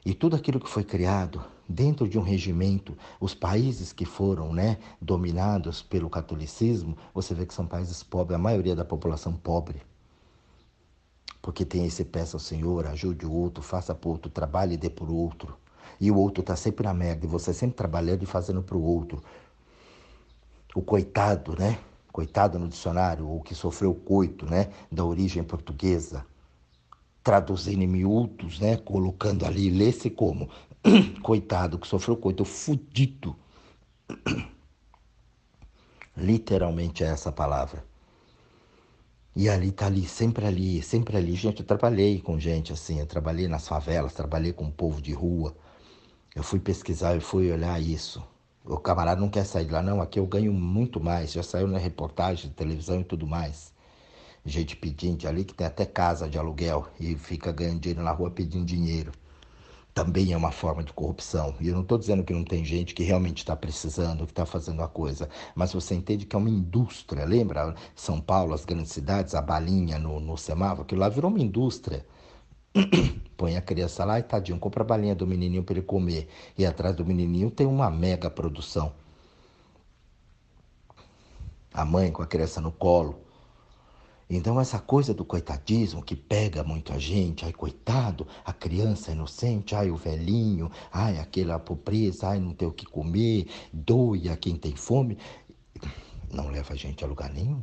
e 0.05 0.15
tudo 0.15 0.37
aquilo 0.37 0.61
que 0.61 0.71
foi 0.71 0.85
criado 0.85 1.45
dentro 1.69 2.09
de 2.09 2.17
um 2.17 2.23
regimento, 2.23 2.97
os 3.21 3.35
países 3.35 3.93
que 3.93 4.05
foram 4.05 4.53
né, 4.53 4.79
dominados 5.03 5.83
pelo 5.83 6.09
catolicismo, 6.09 6.97
você 7.13 7.35
vê 7.35 7.45
que 7.45 7.53
são 7.53 7.67
países 7.67 8.01
pobres, 8.01 8.37
a 8.37 8.41
maioria 8.41 8.77
da 8.77 8.85
população 8.85 9.33
pobre. 9.33 9.83
Porque 11.43 11.65
tem 11.65 11.85
esse 11.85 12.05
peça 12.05 12.37
ao 12.37 12.41
Senhor, 12.41 12.87
ajude 12.87 13.27
o 13.27 13.33
outro, 13.33 13.61
faça 13.61 13.93
por 13.93 14.11
outro, 14.11 14.31
trabalhe 14.31 14.75
e 14.75 14.79
dê 14.79 14.89
por 14.89 15.11
outro 15.11 15.57
e 16.01 16.13
o 16.13 16.17
outro 16.17 16.43
está 16.43 16.55
sempre 16.55 16.87
na 16.87 16.95
merda 16.95 17.27
e 17.27 17.29
você 17.29 17.53
sempre 17.53 17.75
trabalhando 17.75 18.23
e 18.23 18.27
fazendo 18.27 18.63
para 18.63 18.77
o 18.77 18.85
outro. 18.85 19.21
O 20.77 20.81
coitado, 20.81 21.57
né? 21.59 21.77
Coitado 22.13 22.57
no 22.57 22.69
dicionário, 22.69 23.29
o 23.29 23.43
que 23.43 23.53
sofreu 23.53 23.93
coito, 23.93 24.47
né? 24.47 24.71
Da 24.93 25.05
origem 25.05 25.43
portuguesa. 25.43 26.25
Traduzindo 27.27 27.83
em 27.83 27.89
miúdos, 27.89 28.61
né? 28.61 28.77
Colocando 28.77 29.45
ali, 29.45 29.69
lê-se 29.69 30.09
como? 30.09 30.49
coitado, 31.25 31.77
que 31.77 31.89
sofreu 31.89 32.17
coito, 32.17 32.45
fudido. 32.45 33.35
Literalmente 36.17 37.03
é 37.03 37.09
essa 37.09 37.33
palavra. 37.33 37.85
E 39.35 39.49
ali 39.49 39.73
tá 39.73 39.87
ali, 39.87 40.07
sempre 40.07 40.47
ali, 40.47 40.81
sempre 40.85 41.17
ali. 41.17 41.35
Gente, 41.35 41.63
eu 41.63 41.67
trabalhei 41.67 42.21
com 42.21 42.39
gente 42.39 42.73
assim, 42.73 43.01
eu 43.01 43.07
trabalhei 43.07 43.49
nas 43.49 43.67
favelas, 43.67 44.15
trabalhei 44.15 44.53
com 44.53 44.67
o 44.67 44.73
povo 44.73 45.03
de 45.03 45.13
rua. 45.13 45.53
Eu 46.33 46.45
fui 46.45 46.61
pesquisar, 46.61 47.17
eu 47.17 47.21
fui 47.21 47.51
olhar 47.51 47.83
isso. 47.83 48.23
O 48.65 48.79
camarada 48.79 49.21
não 49.21 49.29
quer 49.29 49.45
sair 49.45 49.65
de 49.65 49.73
lá, 49.73 49.83
não. 49.83 50.01
Aqui 50.01 50.21
eu 50.21 50.27
ganho 50.29 50.53
muito 50.53 51.01
mais. 51.01 51.33
Já 51.33 51.43
saiu 51.43 51.67
na 51.67 51.79
reportagem 51.79 52.53
televisão 52.53 53.01
e 53.01 53.05
tudo 53.05 53.27
mais. 53.27 53.75
Gente 54.47 54.77
pedinte 54.77 55.27
ali 55.27 55.45
que 55.45 55.53
tem 55.53 55.67
até 55.67 55.85
casa 55.85 56.29
de 56.29 56.39
aluguel 56.39 56.87
e 57.01 57.17
fica 57.17 57.51
ganhando 57.51 57.81
dinheiro 57.81 58.05
na 58.05 58.13
rua 58.13 58.31
pedindo 58.31 58.65
dinheiro. 58.65 59.11
Também 59.93 60.33
é 60.33 60.37
uma 60.37 60.53
forma 60.53 60.85
de 60.85 60.93
corrupção. 60.93 61.57
E 61.61 61.67
eu 61.67 61.75
não 61.75 61.83
estou 61.83 61.99
dizendo 61.99 62.23
que 62.23 62.33
não 62.33 62.45
tem 62.45 62.65
gente 62.65 62.95
que 62.95 63.03
realmente 63.03 63.39
está 63.39 63.57
precisando, 63.57 64.25
que 64.25 64.31
está 64.31 64.47
fazendo 64.47 64.83
a 64.85 64.89
coisa. 64.89 65.29
Mas 65.53 65.73
você 65.73 65.97
entende 65.97 66.27
que 66.27 66.37
é 66.37 66.39
uma 66.39 66.49
indústria. 66.49 67.25
Lembra 67.25 67.75
São 67.95 68.21
Paulo, 68.21 68.55
as 68.55 68.65
grandes 68.65 68.93
cidades, 68.93 69.35
a 69.35 69.43
balinha 69.43 69.99
no, 69.99 70.21
no 70.21 70.37
semáforo? 70.37 70.83
Aquilo 70.83 71.01
lá 71.01 71.09
virou 71.09 71.29
uma 71.29 71.41
indústria. 71.41 72.07
Põe 73.37 73.57
a 73.57 73.61
criança 73.63 74.05
lá 74.05 74.21
e 74.21 74.23
tadinho, 74.23 74.61
compra 74.61 74.85
a 74.85 74.87
balinha 74.87 75.15
do 75.17 75.27
menininho 75.27 75.65
para 75.65 75.75
ele 75.79 75.83
comer. 75.83 76.29
E 76.57 76.65
atrás 76.65 76.95
do 76.95 77.05
menininho 77.05 77.51
tem 77.51 77.67
uma 77.67 77.91
mega 77.91 78.31
produção. 78.31 78.93
A 81.75 81.85
mãe 81.85 82.13
com 82.13 82.23
a 82.23 82.27
criança 82.27 82.61
no 82.61 82.71
colo. 82.71 83.26
Então, 84.29 84.61
essa 84.61 84.81
coisa 84.81 85.15
do 85.15 85.25
coitadismo 85.25 86.03
que 86.03 86.17
pega 86.17 86.65
muito 86.65 86.93
a 86.93 86.99
gente, 86.99 87.45
ai, 87.45 87.53
coitado, 87.53 88.27
a 88.45 88.53
criança 88.53 89.13
inocente, 89.13 89.75
ai, 89.75 89.89
o 89.89 89.97
velhinho, 89.97 90.71
ai, 90.91 91.19
aquela 91.19 91.61
pobreza, 91.61 92.29
ai, 92.29 92.41
não 92.41 92.53
tem 92.53 92.67
o 92.67 92.73
que 92.73 92.85
comer, 92.85 93.49
doe 93.73 94.29
a 94.29 94.37
quem 94.37 94.57
tem 94.57 94.75
fome, 94.75 95.17
não 96.33 96.51
leva 96.51 96.75
a 96.75 96.77
gente 96.77 97.05
a 97.05 97.07
lugar 97.07 97.33
nenhum. 97.33 97.63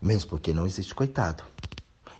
Mesmo 0.00 0.30
porque 0.30 0.52
não 0.52 0.66
existe 0.66 0.92
coitado. 0.92 1.44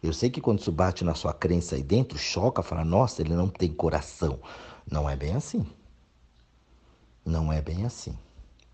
Eu 0.00 0.12
sei 0.12 0.30
que 0.30 0.40
quando 0.40 0.60
isso 0.60 0.70
bate 0.70 1.02
na 1.02 1.14
sua 1.14 1.32
crença 1.32 1.74
aí 1.74 1.82
dentro, 1.82 2.16
choca, 2.16 2.62
fala, 2.62 2.84
nossa, 2.84 3.20
ele 3.20 3.34
não 3.34 3.48
tem 3.48 3.72
coração. 3.72 4.38
Não 4.88 5.10
é 5.10 5.16
bem 5.16 5.34
assim. 5.34 5.66
Não 7.24 7.52
é 7.52 7.60
bem 7.60 7.84
assim 7.84 8.16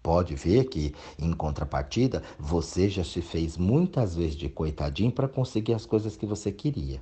pode 0.02 0.34
ver 0.34 0.64
que, 0.64 0.94
em 1.18 1.32
contrapartida, 1.32 2.22
você 2.38 2.88
já 2.88 3.04
se 3.04 3.20
fez 3.20 3.56
muitas 3.56 4.14
vezes 4.14 4.36
de 4.36 4.48
coitadinho 4.48 5.12
para 5.12 5.28
conseguir 5.28 5.74
as 5.74 5.84
coisas 5.86 6.16
que 6.16 6.26
você 6.26 6.50
queria. 6.52 7.00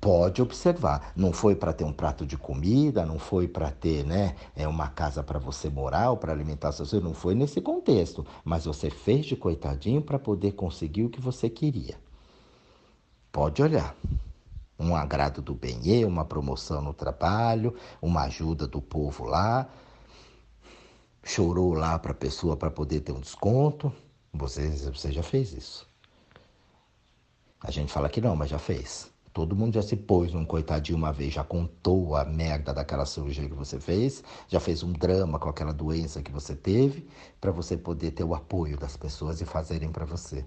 Pode 0.00 0.42
observar, 0.42 1.12
não 1.16 1.32
foi 1.32 1.54
para 1.56 1.72
ter 1.72 1.84
um 1.84 1.92
prato 1.92 2.26
de 2.26 2.36
comida, 2.36 3.06
não 3.06 3.18
foi 3.18 3.48
para 3.48 3.70
ter 3.70 4.04
né, 4.04 4.36
é 4.54 4.68
uma 4.68 4.88
casa 4.88 5.22
para 5.22 5.38
você 5.38 5.70
morar 5.70 6.10
ou 6.10 6.16
para 6.18 6.30
alimentar 6.30 6.72
seus 6.72 6.90
filhos, 6.90 7.04
não 7.04 7.14
foi 7.14 7.34
nesse 7.34 7.58
contexto, 7.60 8.26
mas 8.44 8.66
você 8.66 8.90
fez 8.90 9.24
de 9.24 9.34
coitadinho 9.34 10.02
para 10.02 10.18
poder 10.18 10.52
conseguir 10.52 11.04
o 11.04 11.08
que 11.08 11.22
você 11.22 11.48
queria. 11.48 11.96
Pode 13.32 13.62
olhar 13.62 13.96
um 14.78 14.94
agrado 14.94 15.40
do 15.40 15.54
bem 15.54 16.04
uma 16.04 16.24
promoção 16.24 16.82
no 16.82 16.92
trabalho, 16.92 17.74
uma 18.02 18.24
ajuda 18.24 18.66
do 18.66 18.82
povo 18.82 19.24
lá, 19.24 19.68
chorou 21.24 21.74
lá 21.74 21.98
para 21.98 22.12
a 22.12 22.14
pessoa 22.14 22.56
para 22.56 22.70
poder 22.70 23.00
ter 23.00 23.12
um 23.12 23.20
desconto. 23.20 23.92
Você, 24.32 24.68
você 24.68 25.10
já 25.10 25.22
fez 25.22 25.52
isso. 25.52 25.88
A 27.60 27.70
gente 27.70 27.92
fala 27.92 28.08
que 28.08 28.20
não, 28.20 28.36
mas 28.36 28.50
já 28.50 28.58
fez. 28.58 29.10
Todo 29.32 29.56
mundo 29.56 29.74
já 29.74 29.82
se 29.82 29.96
pôs 29.96 30.32
num 30.32 30.44
coitadinho 30.44 30.96
uma 30.96 31.12
vez, 31.12 31.34
já 31.34 31.42
contou 31.42 32.14
a 32.14 32.24
merda 32.24 32.72
daquela 32.72 33.04
cirurgia 33.04 33.48
que 33.48 33.54
você 33.54 33.80
fez, 33.80 34.22
já 34.46 34.60
fez 34.60 34.84
um 34.84 34.92
drama 34.92 35.40
com 35.40 35.48
aquela 35.48 35.72
doença 35.72 36.22
que 36.22 36.30
você 36.30 36.54
teve, 36.54 37.08
para 37.40 37.50
você 37.50 37.76
poder 37.76 38.12
ter 38.12 38.22
o 38.22 38.32
apoio 38.32 38.76
das 38.76 38.96
pessoas 38.96 39.40
e 39.40 39.44
fazerem 39.44 39.90
para 39.90 40.04
você. 40.04 40.46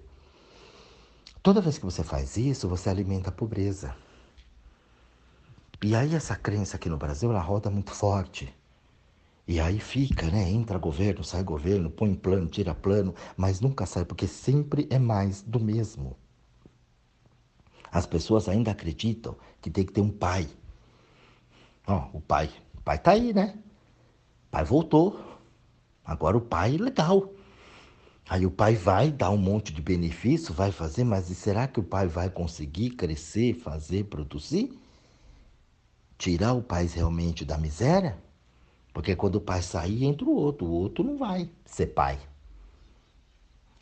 Toda 1.42 1.60
vez 1.60 1.76
que 1.76 1.84
você 1.84 2.02
faz 2.02 2.38
isso, 2.38 2.66
você 2.66 2.88
alimenta 2.88 3.28
a 3.28 3.32
pobreza. 3.32 3.94
E 5.82 5.94
aí 5.94 6.14
essa 6.14 6.34
crença 6.34 6.76
aqui 6.76 6.88
no 6.88 6.96
Brasil, 6.96 7.30
ela 7.30 7.42
roda 7.42 7.68
muito 7.68 7.90
forte. 7.92 8.52
E 9.48 9.58
aí 9.58 9.80
fica, 9.80 10.26
né? 10.26 10.50
Entra 10.50 10.78
governo, 10.78 11.24
sai 11.24 11.42
governo, 11.42 11.88
põe 11.88 12.14
plano, 12.14 12.46
tira 12.48 12.74
plano, 12.74 13.14
mas 13.34 13.62
nunca 13.62 13.86
sai, 13.86 14.04
porque 14.04 14.26
sempre 14.26 14.86
é 14.90 14.98
mais 14.98 15.40
do 15.40 15.58
mesmo. 15.58 16.14
As 17.90 18.04
pessoas 18.04 18.46
ainda 18.46 18.70
acreditam 18.70 19.34
que 19.62 19.70
tem 19.70 19.86
que 19.86 19.92
ter 19.94 20.02
um 20.02 20.10
pai. 20.10 20.46
Ó, 21.86 22.10
o 22.12 22.20
pai, 22.20 22.50
o 22.76 22.82
pai 22.82 22.98
tá 22.98 23.12
aí, 23.12 23.32
né? 23.32 23.54
O 24.48 24.50
pai 24.50 24.64
voltou. 24.64 25.18
Agora 26.04 26.36
o 26.36 26.42
pai 26.42 26.74
é 26.74 26.78
legal. 26.78 27.32
Aí 28.28 28.44
o 28.44 28.50
pai 28.50 28.76
vai 28.76 29.10
dar 29.10 29.30
um 29.30 29.38
monte 29.38 29.72
de 29.72 29.80
benefício, 29.80 30.52
vai 30.52 30.70
fazer, 30.70 31.04
mas 31.04 31.24
será 31.24 31.66
que 31.66 31.80
o 31.80 31.82
pai 31.82 32.06
vai 32.06 32.28
conseguir 32.28 32.90
crescer, 32.90 33.54
fazer, 33.54 34.04
produzir? 34.04 34.78
Tirar 36.18 36.52
o 36.52 36.62
pai 36.62 36.84
realmente 36.84 37.46
da 37.46 37.56
miséria? 37.56 38.27
Porque 38.98 39.14
quando 39.14 39.36
o 39.36 39.40
pai 39.40 39.62
sair, 39.62 40.06
entra 40.06 40.26
o 40.26 40.34
outro. 40.34 40.66
O 40.66 40.72
outro 40.72 41.04
não 41.04 41.16
vai 41.16 41.48
ser 41.64 41.86
pai. 41.86 42.18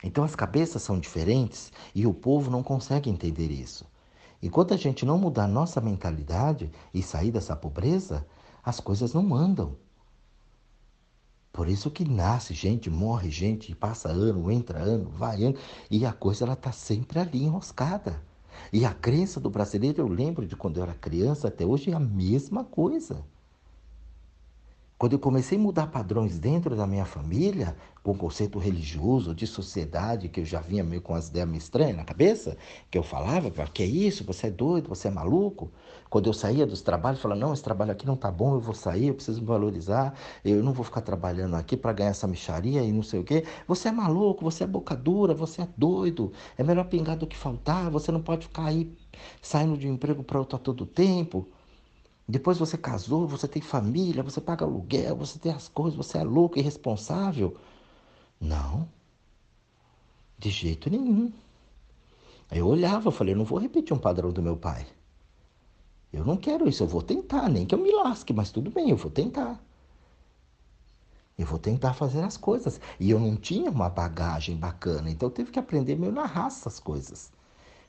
Então 0.03 0.23
as 0.23 0.35
cabeças 0.35 0.83
são 0.83 0.99
diferentes 0.99 1.73
e 1.95 2.05
o 2.05 2.13
povo 2.13 2.51
não 2.51 2.61
consegue 2.61 3.09
entender 3.09 3.49
isso. 3.49 3.83
Enquanto 4.43 4.75
a 4.75 4.77
gente 4.77 5.07
não 5.07 5.17
mudar 5.17 5.47
nossa 5.47 5.81
mentalidade 5.81 6.71
e 6.93 7.01
sair 7.01 7.31
dessa 7.31 7.55
pobreza, 7.55 8.27
as 8.63 8.79
coisas 8.79 9.11
não 9.11 9.33
andam. 9.33 9.75
Por 11.51 11.67
isso 11.67 11.89
que 11.89 12.07
nasce 12.07 12.53
gente, 12.53 12.87
morre 12.87 13.31
gente, 13.31 13.73
passa 13.73 14.09
ano, 14.09 14.51
entra 14.51 14.77
ano, 14.77 15.09
vai 15.09 15.43
ano, 15.43 15.57
e 15.89 16.05
a 16.05 16.13
coisa 16.13 16.45
ela 16.45 16.53
está 16.53 16.71
sempre 16.71 17.17
ali 17.17 17.43
enroscada. 17.43 18.21
E 18.71 18.85
a 18.85 18.93
crença 18.93 19.39
do 19.39 19.49
brasileiro, 19.49 19.99
eu 19.99 20.07
lembro 20.07 20.45
de 20.45 20.55
quando 20.55 20.77
eu 20.77 20.83
era 20.83 20.93
criança, 20.93 21.47
até 21.47 21.65
hoje 21.65 21.89
é 21.89 21.95
a 21.95 21.99
mesma 21.99 22.63
coisa. 22.63 23.25
Quando 24.97 25.13
eu 25.13 25.19
comecei 25.19 25.59
a 25.59 25.61
mudar 25.61 25.87
padrões 25.87 26.39
dentro 26.39 26.75
da 26.75 26.87
minha 26.87 27.05
família, 27.05 27.77
com 28.01 28.13
o 28.13 28.17
conceito 28.17 28.57
religioso, 28.57 29.35
de 29.35 29.45
sociedade, 29.45 30.27
que 30.27 30.39
eu 30.39 30.45
já 30.45 30.59
vinha 30.59 30.83
meio 30.83 31.03
com 31.03 31.13
as 31.13 31.27
ideias 31.27 31.47
meio 31.47 31.59
estranhas 31.59 31.95
na 31.95 32.03
cabeça, 32.03 32.57
que 32.89 32.97
eu 32.97 33.03
falava, 33.03 33.51
que 33.51 33.83
é 33.83 33.85
isso, 33.85 34.23
você 34.23 34.47
é 34.47 34.49
doido, 34.49 34.89
você 34.89 35.07
é 35.07 35.11
maluco. 35.11 35.71
Quando 36.09 36.25
eu 36.25 36.33
saía 36.33 36.65
dos 36.65 36.81
trabalhos, 36.81 37.21
falava, 37.21 37.39
não, 37.39 37.53
esse 37.53 37.61
trabalho 37.61 37.91
aqui 37.91 38.07
não 38.07 38.15
tá 38.15 38.31
bom, 38.31 38.55
eu 38.55 38.59
vou 38.59 38.73
sair, 38.73 39.09
eu 39.09 39.13
preciso 39.13 39.39
me 39.39 39.45
valorizar, 39.45 40.15
eu 40.43 40.63
não 40.63 40.73
vou 40.73 40.83
ficar 40.83 41.01
trabalhando 41.01 41.55
aqui 41.55 41.77
para 41.77 41.93
ganhar 41.93 42.09
essa 42.09 42.25
micharia 42.25 42.81
e 42.81 42.91
não 42.91 43.03
sei 43.03 43.19
o 43.19 43.23
quê. 43.23 43.45
Você 43.67 43.89
é 43.89 43.91
maluco, 43.91 44.43
você 44.43 44.63
é 44.63 44.67
boca 44.67 44.95
dura, 44.95 45.35
você 45.35 45.61
é 45.61 45.67
doido, 45.77 46.31
é 46.57 46.63
melhor 46.63 46.85
pingar 46.85 47.17
do 47.17 47.27
que 47.27 47.37
faltar, 47.37 47.91
você 47.91 48.11
não 48.11 48.21
pode 48.23 48.47
ficar 48.47 48.65
aí 48.65 48.91
saindo 49.43 49.77
de 49.77 49.87
um 49.87 49.93
emprego 49.93 50.23
para 50.23 50.39
outro 50.39 50.55
a 50.55 50.59
todo 50.59 50.87
tempo. 50.87 51.47
Depois 52.27 52.57
você 52.57 52.77
casou, 52.77 53.25
você 53.25 53.47
tem 53.47 53.61
família, 53.61 54.21
você 54.21 54.41
paga 54.41 54.65
aluguel, 54.65 55.15
você 55.15 55.39
tem 55.39 55.53
as 55.53 55.69
coisas, 55.69 55.95
você 55.95 56.17
é 56.17 56.23
louco, 56.23 56.59
irresponsável. 56.59 57.55
Não. 58.39 58.89
De 60.37 60.49
jeito 60.49 60.89
nenhum. 60.89 61.31
Eu 62.51 62.67
olhava, 62.67 63.07
eu 63.07 63.11
falei, 63.11 63.33
eu 63.33 63.37
não 63.37 63.45
vou 63.45 63.57
repetir 63.57 63.95
um 63.95 63.99
padrão 63.99 64.31
do 64.31 64.41
meu 64.41 64.57
pai. 64.57 64.85
Eu 66.11 66.25
não 66.25 66.35
quero 66.35 66.67
isso, 66.67 66.83
eu 66.83 66.87
vou 66.87 67.01
tentar, 67.01 67.47
nem 67.49 67.65
que 67.65 67.73
eu 67.73 67.79
me 67.79 67.91
lasque, 67.91 68.33
mas 68.33 68.51
tudo 68.51 68.71
bem, 68.71 68.89
eu 68.89 68.97
vou 68.97 69.11
tentar. 69.11 69.61
Eu 71.37 71.45
vou 71.45 71.59
tentar 71.59 71.93
fazer 71.93 72.23
as 72.23 72.35
coisas. 72.35 72.79
E 72.99 73.09
eu 73.09 73.19
não 73.19 73.37
tinha 73.37 73.69
uma 73.71 73.89
bagagem 73.89 74.57
bacana, 74.57 75.09
então 75.09 75.29
eu 75.29 75.33
tive 75.33 75.51
que 75.51 75.59
aprender 75.59 75.95
meio 75.95 76.11
na 76.11 76.25
raça 76.25 76.67
as 76.67 76.79
coisas 76.79 77.31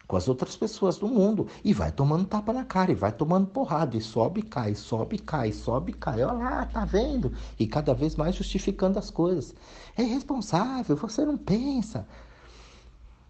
com 0.08 0.16
as 0.16 0.26
outras 0.26 0.56
pessoas 0.56 0.96
do 0.96 1.06
mundo 1.06 1.46
e 1.62 1.74
vai 1.74 1.92
tomando 1.92 2.24
tapa 2.24 2.50
na 2.50 2.64
cara 2.64 2.90
e 2.90 2.94
vai 2.94 3.12
tomando 3.12 3.46
porrada 3.46 3.94
e 3.94 4.00
sobe 4.00 4.40
e 4.40 4.42
cai, 4.42 4.74
sobe 4.74 5.16
e 5.16 5.18
cai, 5.18 5.52
sobe 5.52 5.92
e 5.92 5.94
cai. 5.94 6.24
Olha 6.24 6.32
lá, 6.32 6.66
tá 6.66 6.84
vendo? 6.86 7.34
E 7.58 7.66
cada 7.66 7.92
vez 7.92 8.16
mais 8.16 8.34
justificando 8.34 8.98
as 8.98 9.10
coisas. 9.10 9.54
É 9.94 10.02
irresponsável, 10.02 10.96
você 10.96 11.26
não 11.26 11.36
pensa. 11.36 12.08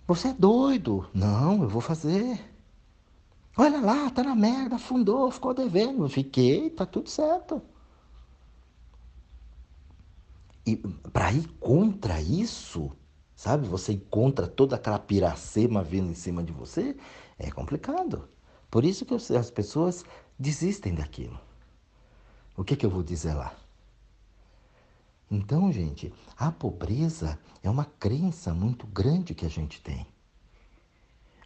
Você 0.06 0.28
é 0.28 0.32
doido. 0.32 1.04
Não, 1.12 1.62
eu 1.64 1.68
vou 1.68 1.82
fazer. 1.82 2.40
Olha 3.56 3.80
lá, 3.80 4.08
tá 4.10 4.22
na 4.22 4.36
merda, 4.36 4.76
afundou, 4.76 5.28
ficou 5.32 5.52
devendo. 5.52 6.08
Fiquei, 6.08 6.70
tá 6.70 6.86
tudo 6.86 7.10
certo. 7.10 7.60
E 10.64 10.76
para 11.12 11.32
ir 11.32 11.48
contra 11.58 12.20
isso, 12.20 12.92
sabe? 13.38 13.68
Você 13.68 13.92
encontra 13.92 14.48
toda 14.48 14.74
aquela 14.74 14.98
piracema 14.98 15.80
vindo 15.80 16.10
em 16.10 16.14
cima 16.14 16.42
de 16.42 16.52
você, 16.52 16.96
é 17.38 17.52
complicado. 17.52 18.28
Por 18.68 18.84
isso 18.84 19.06
que 19.06 19.14
as 19.14 19.48
pessoas 19.48 20.04
desistem 20.36 20.92
daquilo. 20.92 21.38
O 22.56 22.64
que, 22.64 22.74
que 22.74 22.84
eu 22.84 22.90
vou 22.90 23.04
dizer 23.04 23.34
lá? 23.34 23.54
Então, 25.30 25.70
gente, 25.70 26.12
a 26.36 26.50
pobreza 26.50 27.38
é 27.62 27.70
uma 27.70 27.84
crença 27.84 28.52
muito 28.52 28.88
grande 28.88 29.36
que 29.36 29.46
a 29.46 29.48
gente 29.48 29.80
tem. 29.80 30.04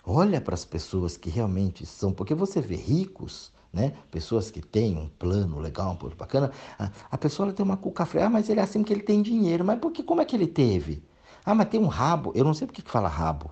Olha 0.03 0.41
para 0.41 0.55
as 0.55 0.65
pessoas 0.65 1.19
que 1.19 1.29
realmente 1.29 1.85
são, 1.85 2.11
porque 2.11 2.35
você 2.35 2.63
vê 2.63 2.75
ricos, 2.75 3.53
né? 3.71 3.93
Pessoas 4.11 4.51
que 4.51 4.63
têm 4.63 4.97
um 4.97 5.11
plano 5.11 5.59
legal, 5.59 5.93
um 5.93 5.97
plano 5.97 6.17
bacana, 6.17 6.53
a, 6.79 6.91
a 7.11 7.19
pessoa 7.19 7.53
tem 7.53 7.63
uma 7.63 7.77
cuca 7.77 8.07
fria, 8.07 8.27
ah, 8.27 8.31
mas 8.31 8.49
ele 8.49 8.61
é 8.61 8.63
assim 8.63 8.83
que 8.83 8.95
ele 8.95 9.03
tem 9.03 9.21
dinheiro. 9.21 9.63
Mas 9.63 9.79
por 9.79 9.93
que, 9.93 10.03
como 10.03 10.23
é 10.23 10.25
que 10.25 10.35
ele 10.35 10.47
teve? 10.47 11.12
Ah, 11.45 11.55
mas 11.55 11.69
tem 11.69 11.81
um 11.81 11.87
rabo. 11.87 12.33
Eu 12.35 12.45
não 12.45 12.55
sei 12.55 12.67
por 12.67 12.73
que 12.73 12.83
fala 12.83 13.09
rabo, 13.09 13.51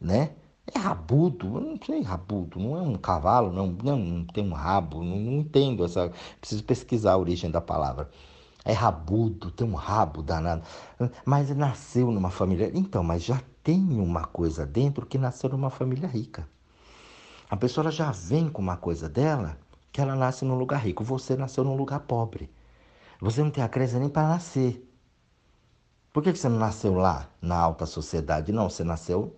né? 0.00 0.32
É 0.72 0.78
rabudo, 0.78 1.56
eu 1.56 1.60
não 1.60 1.78
sei 1.84 2.02
rabudo, 2.02 2.60
não 2.60 2.76
é 2.76 2.82
um 2.82 2.96
cavalo, 2.96 3.52
não, 3.52 3.66
não 3.68 4.24
tem 4.26 4.48
um 4.48 4.52
rabo, 4.52 5.02
não, 5.02 5.16
não 5.16 5.32
entendo 5.40 5.84
essa. 5.84 6.12
Preciso 6.40 6.62
pesquisar 6.64 7.12
a 7.12 7.18
origem 7.18 7.50
da 7.50 7.60
palavra. 7.60 8.08
É 8.64 8.72
rabudo, 8.72 9.50
tem 9.50 9.66
um 9.66 9.74
rabo 9.74 10.22
danado. 10.22 10.62
Mas 11.24 11.54
nasceu 11.56 12.10
numa 12.10 12.30
família. 12.30 12.70
Então, 12.74 13.02
mas 13.02 13.24
já 13.24 13.40
tem 13.64 13.80
uma 13.98 14.24
coisa 14.24 14.66
dentro 14.66 15.06
que 15.06 15.18
nasceu 15.18 15.48
numa 15.50 15.70
família 15.70 16.08
rica. 16.08 16.48
A 17.48 17.56
pessoa 17.56 17.90
já 17.90 18.12
vem 18.12 18.48
com 18.48 18.62
uma 18.62 18.76
coisa 18.76 19.08
dela 19.08 19.58
que 19.92 20.00
ela 20.00 20.14
nasce 20.14 20.44
num 20.44 20.56
lugar 20.56 20.78
rico. 20.78 21.02
Você 21.02 21.36
nasceu 21.36 21.64
num 21.64 21.76
lugar 21.76 22.00
pobre. 22.00 22.50
Você 23.20 23.42
não 23.42 23.50
tem 23.50 23.64
a 23.64 23.68
crença 23.68 23.98
nem 23.98 24.08
para 24.08 24.28
nascer. 24.28 24.86
Por 26.12 26.22
que 26.22 26.34
você 26.34 26.48
não 26.48 26.58
nasceu 26.58 26.94
lá, 26.94 27.30
na 27.40 27.56
alta 27.56 27.86
sociedade? 27.86 28.52
Não, 28.52 28.68
você 28.68 28.82
nasceu 28.82 29.36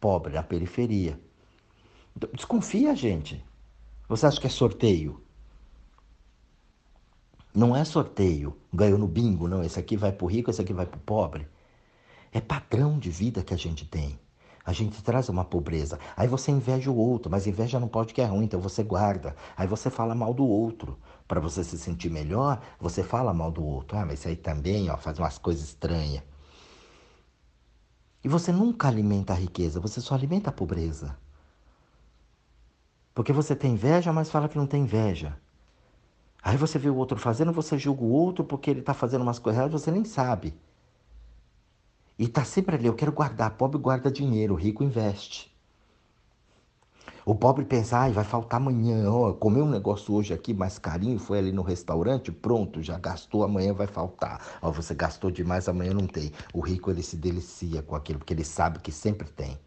pobre, 0.00 0.32
na 0.32 0.42
periferia. 0.42 1.20
Desconfia, 2.32 2.94
gente. 2.96 3.44
Você 4.08 4.26
acha 4.26 4.40
que 4.40 4.46
é 4.46 4.50
sorteio? 4.50 5.22
Não 7.54 7.76
é 7.76 7.84
sorteio. 7.84 8.56
Ganhou 8.72 8.98
no 8.98 9.06
bingo, 9.06 9.48
não. 9.48 9.62
Esse 9.62 9.78
aqui 9.78 9.96
vai 9.96 10.12
para 10.12 10.24
o 10.24 10.28
rico, 10.28 10.50
esse 10.50 10.60
aqui 10.60 10.72
vai 10.72 10.86
para 10.86 10.98
o 10.98 11.00
pobre. 11.00 11.46
É 12.32 12.40
padrão 12.40 12.98
de 12.98 13.10
vida 13.10 13.42
que 13.42 13.52
a 13.52 13.56
gente 13.56 13.84
tem. 13.84 14.18
A 14.66 14.72
gente 14.72 15.00
traz 15.00 15.28
uma 15.28 15.44
pobreza. 15.44 15.96
Aí 16.16 16.26
você 16.26 16.50
inveja 16.50 16.90
o 16.90 16.96
outro, 16.96 17.30
mas 17.30 17.46
inveja 17.46 17.78
não 17.78 17.86
pode 17.86 18.12
que 18.12 18.20
é 18.20 18.24
ruim, 18.24 18.46
então 18.46 18.60
você 18.60 18.82
guarda. 18.82 19.36
Aí 19.56 19.68
você 19.68 19.88
fala 19.88 20.12
mal 20.12 20.34
do 20.34 20.44
outro. 20.44 20.98
Para 21.28 21.38
você 21.38 21.62
se 21.62 21.78
sentir 21.78 22.10
melhor, 22.10 22.60
você 22.80 23.04
fala 23.04 23.32
mal 23.32 23.52
do 23.52 23.64
outro. 23.64 23.96
Ah, 23.96 24.04
mas 24.04 24.18
isso 24.18 24.28
aí 24.28 24.34
também, 24.34 24.90
ó, 24.90 24.96
faz 24.96 25.20
umas 25.20 25.38
coisas 25.38 25.62
estranhas. 25.62 26.24
E 28.24 28.28
você 28.28 28.50
nunca 28.50 28.88
alimenta 28.88 29.32
a 29.32 29.36
riqueza, 29.36 29.78
você 29.78 30.00
só 30.00 30.14
alimenta 30.14 30.50
a 30.50 30.52
pobreza. 30.52 31.16
Porque 33.14 33.32
você 33.32 33.54
tem 33.54 33.74
inveja, 33.74 34.12
mas 34.12 34.30
fala 34.30 34.48
que 34.48 34.58
não 34.58 34.66
tem 34.66 34.82
inveja. 34.82 35.36
Aí 36.42 36.56
você 36.56 36.76
vê 36.76 36.90
o 36.90 36.96
outro 36.96 37.16
fazendo, 37.16 37.52
você 37.52 37.78
julga 37.78 38.02
o 38.02 38.10
outro 38.10 38.44
porque 38.44 38.68
ele 38.68 38.80
está 38.80 38.92
fazendo 38.92 39.22
umas 39.22 39.38
coisas 39.38 39.60
erradas, 39.60 39.80
você 39.80 39.92
nem 39.92 40.04
sabe. 40.04 40.54
E 42.18 42.24
está 42.24 42.44
sempre 42.44 42.76
ali, 42.76 42.86
eu 42.86 42.94
quero 42.94 43.12
guardar. 43.12 43.50
Pobre 43.56 43.78
guarda 43.78 44.10
dinheiro, 44.10 44.54
rico 44.54 44.82
investe. 44.82 45.54
O 47.26 47.34
pobre 47.34 47.64
pensa, 47.64 47.98
ai, 47.98 48.12
vai 48.12 48.22
faltar 48.22 48.60
amanhã, 48.60 49.10
ó, 49.10 49.32
comeu 49.32 49.64
um 49.64 49.68
negócio 49.68 50.14
hoje 50.14 50.32
aqui 50.32 50.54
mais 50.54 50.78
carinho, 50.78 51.18
foi 51.18 51.40
ali 51.40 51.50
no 51.50 51.60
restaurante, 51.60 52.30
pronto, 52.30 52.80
já 52.80 52.96
gastou, 53.00 53.42
amanhã 53.42 53.74
vai 53.74 53.88
faltar. 53.88 54.40
Ó, 54.62 54.70
você 54.70 54.94
gastou 54.94 55.28
demais, 55.28 55.68
amanhã 55.68 55.92
não 55.92 56.06
tem. 56.06 56.30
O 56.54 56.60
rico, 56.60 56.88
ele 56.88 57.02
se 57.02 57.16
delicia 57.16 57.82
com 57.82 57.96
aquilo, 57.96 58.20
porque 58.20 58.32
ele 58.32 58.44
sabe 58.44 58.78
que 58.78 58.92
sempre 58.92 59.28
tem. 59.28 59.58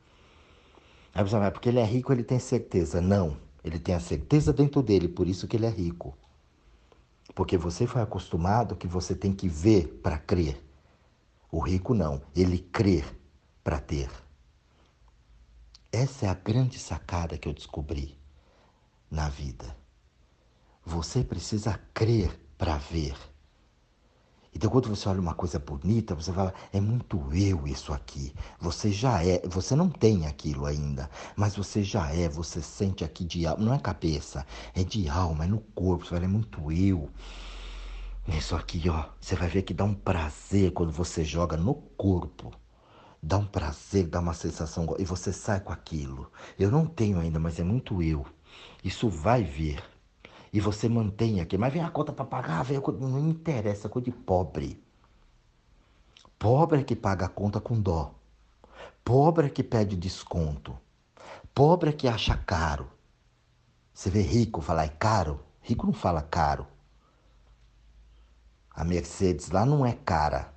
Aí 1.14 1.22
você 1.22 1.38
vai, 1.38 1.52
porque 1.52 1.68
ele 1.68 1.80
é 1.80 1.84
rico, 1.84 2.14
ele 2.14 2.24
tem 2.24 2.40
certeza. 2.40 3.02
Não, 3.02 3.36
ele 3.62 3.78
tem 3.78 3.94
a 3.94 4.00
certeza 4.00 4.54
dentro 4.54 4.82
dele, 4.82 5.10
por 5.10 5.28
isso 5.28 5.46
que 5.46 5.58
ele 5.58 5.66
é 5.66 5.70
rico. 5.70 6.18
Porque 7.36 7.58
você 7.58 7.86
foi 7.86 8.02
acostumado 8.02 8.76
que 8.76 8.88
você 8.88 9.14
tem 9.14 9.34
que 9.34 9.50
ver 9.50 10.00
para 10.02 10.18
crer. 10.18 10.69
O 11.52 11.60
rico 11.60 11.94
não, 11.96 12.22
ele 12.36 12.60
crê 12.60 13.04
para 13.64 13.80
ter. 13.80 14.10
Essa 15.92 16.28
é 16.28 16.30
a 16.30 16.36
grande 16.36 16.78
sacada 16.78 17.38
que 17.38 17.48
eu 17.48 17.54
descobri 17.54 18.16
na 19.10 19.30
vida. 19.30 19.76
Você 20.86 21.24
precisa 21.24 21.80
crer 21.94 22.40
para 22.58 22.78
ver. 22.78 23.16
Então, 24.54 24.70
quando 24.70 24.90
você 24.90 25.08
olha 25.08 25.20
uma 25.22 25.34
coisa 25.34 25.58
bonita, 25.58 26.14
você 26.14 26.34
fala, 26.34 26.54
é 26.72 26.80
muito 26.80 27.18
eu 27.34 27.68
isso 27.68 27.94
aqui. 27.94 28.34
Você 28.60 28.92
já 28.92 29.24
é, 29.24 29.42
você 29.48 29.76
não 29.76 29.90
tem 29.90 30.28
aquilo 30.28 30.66
ainda, 30.66 31.10
mas 31.36 31.56
você 31.56 31.84
já 31.84 32.12
é, 32.14 32.28
você 32.28 32.62
sente 32.62 33.04
aqui 33.04 33.24
de 33.24 33.46
alma, 33.48 33.64
não 33.64 33.74
é 33.74 33.80
cabeça, 33.80 34.46
é 34.76 34.84
de 34.84 35.08
alma, 35.08 35.46
é 35.46 35.48
no 35.48 35.60
corpo, 35.60 36.04
você 36.04 36.12
fala, 36.12 36.26
é 36.26 36.28
muito 36.28 36.72
eu. 36.72 37.10
Isso 38.38 38.56
aqui, 38.56 38.90
ó, 38.90 39.10
você 39.20 39.36
vai 39.36 39.48
ver 39.50 39.64
que 39.64 39.74
dá 39.74 39.84
um 39.84 39.94
prazer 39.94 40.72
quando 40.72 40.92
você 40.92 41.24
joga 41.24 41.58
no 41.58 41.74
corpo 41.74 42.52
dá 43.22 43.38
um 43.38 43.46
prazer, 43.46 44.08
dá 44.08 44.20
uma 44.20 44.34
sensação 44.34 44.88
e 44.98 45.06
você 45.06 45.32
sai 45.32 45.60
com 45.60 45.72
aquilo. 45.72 46.32
Eu 46.58 46.72
não 46.72 46.86
tenho 46.86 47.20
ainda, 47.20 47.40
mas 47.40 47.60
é 47.60 47.64
muito 47.64 48.02
eu. 48.02 48.26
Isso 48.84 49.10
vai 49.10 49.44
vir. 49.44 49.84
E 50.52 50.60
você 50.60 50.90
mantém 50.90 51.42
aqui. 51.42 51.58
Mas 51.58 51.74
vem 51.74 51.84
a 51.84 51.92
conta 51.92 52.12
para 52.12 52.26
pagar, 52.26 52.64
vem 52.64 52.78
a 52.78 52.92
Não 52.92 53.30
interessa, 53.30 53.88
é 53.88 53.90
coisa 53.90 54.06
de 54.06 54.12
pobre. 54.12 54.82
Pobre 56.38 56.80
é 56.80 56.84
que 56.84 56.96
paga 56.96 57.26
a 57.26 57.30
conta 57.30 57.60
com 57.60 57.80
dó. 57.80 58.16
Pobre 59.04 59.48
é 59.48 59.50
que 59.50 59.64
pede 59.64 59.96
desconto. 59.96 60.78
Pobre 61.54 61.90
é 61.90 61.94
que 61.94 62.08
acha 62.08 62.36
caro. 62.38 62.90
Você 63.94 64.10
vê 64.10 64.22
rico 64.22 64.62
falar 64.62 64.86
é 64.86 64.90
caro? 64.90 65.42
Rico 65.62 65.86
não 65.86 65.94
fala 65.94 66.22
caro. 66.22 66.66
A 68.80 68.86
Mercedes 68.86 69.52
lá 69.52 69.66
não 69.66 69.86
é 69.86 69.92
cara. 69.92 70.54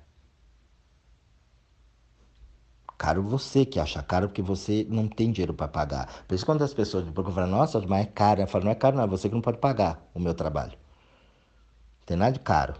Caro 2.97 3.21
você 3.21 3.65
que 3.65 3.81
acha 3.81 4.01
caro 4.01 4.29
porque 4.29 4.41
você 4.41 4.87
não 4.89 5.09
tem 5.09 5.29
dinheiro 5.29 5.53
para 5.53 5.67
pagar. 5.67 6.23
Por 6.25 6.33
isso 6.33 6.45
quando 6.45 6.63
as 6.63 6.73
pessoas 6.73 7.03
me 7.03 7.11
procuram, 7.11 7.47
nossa, 7.47 7.81
mas 7.81 8.05
é 8.05 8.09
caro. 8.09 8.39
Eu 8.39 8.47
falo, 8.47 8.63
não 8.63 8.71
é 8.71 8.75
caro 8.75 8.95
não, 8.95 9.03
é 9.03 9.07
você 9.07 9.27
que 9.27 9.35
não 9.35 9.41
pode 9.41 9.57
pagar 9.57 10.01
o 10.13 10.21
meu 10.21 10.33
trabalho. 10.33 10.71
Não 10.71 12.05
tem 12.05 12.15
nada 12.15 12.31
de 12.31 12.39
caro. 12.39 12.75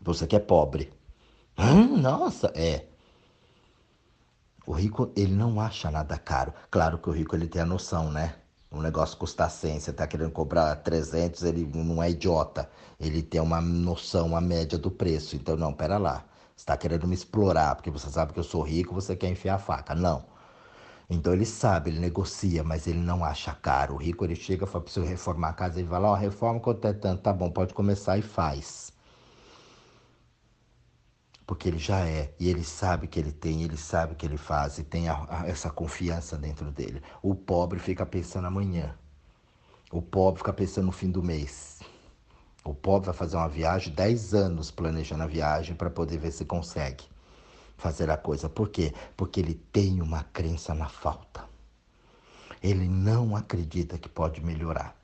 Você 0.00 0.26
que 0.26 0.34
é 0.34 0.40
pobre. 0.40 0.92
Hum, 1.56 1.98
nossa, 1.98 2.52
é. 2.56 2.84
O 4.66 4.72
rico, 4.72 5.12
ele 5.14 5.34
não 5.34 5.60
acha 5.60 5.88
nada 5.88 6.18
caro. 6.18 6.52
Claro 6.68 6.98
que 6.98 7.08
o 7.08 7.12
rico, 7.12 7.36
ele 7.36 7.46
tem 7.46 7.62
a 7.62 7.64
noção, 7.64 8.10
né? 8.10 8.34
O 8.70 8.82
negócio 8.82 9.16
custa 9.16 9.48
100, 9.48 9.80
você 9.80 9.90
está 9.90 10.06
querendo 10.06 10.30
cobrar 10.30 10.76
300, 10.76 11.42
ele 11.42 11.68
não 11.74 12.02
é 12.02 12.10
idiota. 12.10 12.68
Ele 13.00 13.22
tem 13.22 13.40
uma 13.40 13.60
noção, 13.60 14.28
uma 14.28 14.40
média 14.40 14.78
do 14.78 14.90
preço. 14.90 15.36
Então, 15.36 15.56
não, 15.56 15.72
pera 15.72 15.98
lá 15.98 16.24
está 16.58 16.76
querendo 16.76 17.06
me 17.06 17.14
explorar, 17.14 17.76
porque 17.76 17.90
você 17.90 18.10
sabe 18.10 18.32
que 18.32 18.40
eu 18.40 18.44
sou 18.44 18.62
rico, 18.62 18.92
você 18.94 19.14
quer 19.16 19.28
enfiar 19.30 19.54
a 19.54 19.58
faca. 19.58 19.94
Não. 19.94 20.24
Então 21.08 21.32
ele 21.32 21.46
sabe, 21.46 21.90
ele 21.90 22.00
negocia, 22.00 22.62
mas 22.64 22.86
ele 22.86 22.98
não 22.98 23.24
acha 23.24 23.54
caro. 23.54 23.94
O 23.94 23.96
rico 23.96 24.24
ele 24.24 24.34
chega 24.36 24.66
fala, 24.66 24.84
preciso 24.84 25.06
reformar 25.06 25.50
a 25.50 25.52
casa, 25.52 25.78
ele 25.78 25.88
vai 25.88 26.00
lá, 26.00 26.10
ó, 26.10 26.14
reforma 26.14 26.60
quanto 26.60 26.86
é 26.86 26.92
tanto, 26.92 27.22
tá 27.22 27.32
bom, 27.32 27.50
pode 27.50 27.72
começar 27.74 28.18
e 28.18 28.22
faz. 28.22 28.92
Porque 31.48 31.66
ele 31.66 31.78
já 31.78 32.00
é, 32.06 32.30
e 32.38 32.50
ele 32.50 32.62
sabe 32.62 33.06
que 33.08 33.18
ele 33.18 33.32
tem, 33.32 33.62
ele 33.62 33.78
sabe 33.78 34.14
que 34.14 34.26
ele 34.26 34.36
faz, 34.36 34.76
e 34.76 34.84
tem 34.84 35.08
a, 35.08 35.14
a, 35.30 35.48
essa 35.48 35.70
confiança 35.70 36.36
dentro 36.36 36.70
dele. 36.70 37.02
O 37.22 37.34
pobre 37.34 37.78
fica 37.78 38.04
pensando 38.04 38.46
amanhã. 38.46 38.94
O 39.90 40.02
pobre 40.02 40.40
fica 40.40 40.52
pensando 40.52 40.84
no 40.84 40.92
fim 40.92 41.10
do 41.10 41.22
mês. 41.22 41.80
O 42.62 42.74
pobre 42.74 43.06
vai 43.06 43.14
fazer 43.14 43.36
uma 43.36 43.48
viagem, 43.48 43.94
10 43.94 44.34
anos 44.34 44.70
planejando 44.70 45.22
a 45.22 45.26
viagem 45.26 45.74
para 45.74 45.88
poder 45.88 46.18
ver 46.18 46.32
se 46.32 46.44
consegue 46.44 47.06
fazer 47.78 48.10
a 48.10 48.18
coisa. 48.18 48.50
Por 48.50 48.68
quê? 48.68 48.92
Porque 49.16 49.40
ele 49.40 49.54
tem 49.54 50.02
uma 50.02 50.24
crença 50.24 50.74
na 50.74 50.86
falta. 50.86 51.48
Ele 52.62 52.86
não 52.86 53.34
acredita 53.34 53.96
que 53.96 54.10
pode 54.10 54.44
melhorar. 54.44 54.97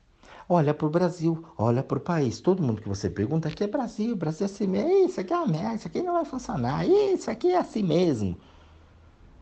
Olha 0.47 0.75
para 0.75 0.85
o 0.85 0.89
Brasil, 0.89 1.43
olha 1.57 1.81
para 1.81 1.97
o 1.97 2.01
país. 2.01 2.39
Todo 2.39 2.61
mundo 2.61 2.79
que 2.79 2.87
você 2.87 3.09
pergunta 3.09 3.47
aqui 3.47 3.63
é 3.63 3.67
Brasil, 3.67 4.15
Brasil 4.15 4.45
é 4.45 4.49
assim 4.49 4.67
mesmo. 4.67 5.07
Isso 5.07 5.19
aqui 5.19 5.33
é 5.33 5.37
uma 5.37 5.47
merda, 5.47 5.75
isso 5.75 5.87
aqui 5.87 6.03
não 6.03 6.13
vai 6.13 6.25
funcionar. 6.25 6.87
Isso 6.87 7.31
aqui 7.31 7.51
é 7.51 7.57
assim 7.57 7.81
mesmo. 7.81 8.37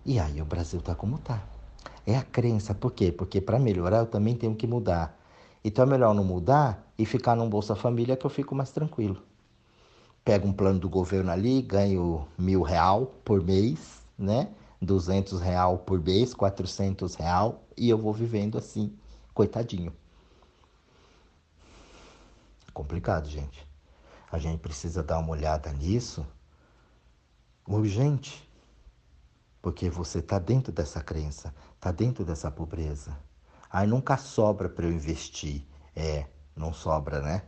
E 0.06 0.18
aí 0.18 0.42
o 0.42 0.46
Brasil 0.46 0.80
está 0.80 0.96
como 0.96 1.18
está. 1.18 1.44
É 2.06 2.16
a 2.16 2.24
crença. 2.24 2.74
Por 2.74 2.94
quê? 2.94 3.12
Porque 3.12 3.42
para 3.42 3.60
melhorar 3.60 3.98
eu 3.98 4.06
também 4.06 4.36
tenho 4.36 4.56
que 4.56 4.66
mudar. 4.66 5.20
Então 5.64 5.84
é 5.84 5.88
melhor 5.88 6.14
não 6.14 6.24
mudar 6.24 6.90
e 6.98 7.06
ficar 7.06 7.36
num 7.36 7.50
Bolsa 7.50 7.76
Família 7.76 8.16
que 8.16 8.26
eu 8.26 8.30
fico 8.30 8.56
mais 8.56 8.72
tranquilo. 8.72 9.22
Pego 10.24 10.48
um 10.48 10.54
plano 10.54 10.80
do 10.80 10.90
governo 10.90 11.32
ali, 11.32 11.62
ganho 11.62 12.26
mil 12.38 12.62
real 12.62 13.14
por 13.26 13.44
mês, 13.44 14.02
né? 14.18 14.50
200 14.82 15.42
real 15.42 15.80
por 15.80 16.02
mês, 16.02 16.34
400 16.34 17.16
real 17.16 17.62
e 17.76 17.90
eu 17.90 17.98
vou 17.98 18.14
vivendo 18.14 18.58
assim, 18.58 18.94
coitadinho. 19.34 19.94
Complicado, 22.74 23.30
gente. 23.30 23.68
A 24.32 24.40
gente 24.40 24.60
precisa 24.60 25.04
dar 25.04 25.20
uma 25.20 25.30
olhada 25.30 25.72
nisso 25.72 26.26
urgente, 27.68 28.50
porque 29.62 29.90
você 29.90 30.20
está 30.20 30.40
dentro 30.40 30.72
dessa 30.72 31.02
crença, 31.02 31.54
está 31.76 31.92
dentro 31.92 32.26
dessa 32.26 32.52
pobreza. 32.52 33.18
Aí 33.70 33.88
nunca 33.88 34.18
sobra 34.18 34.68
para 34.68 34.86
eu 34.86 34.92
investir. 34.92 35.66
É, 35.96 36.26
não 36.56 36.74
sobra, 36.74 37.22
né? 37.22 37.44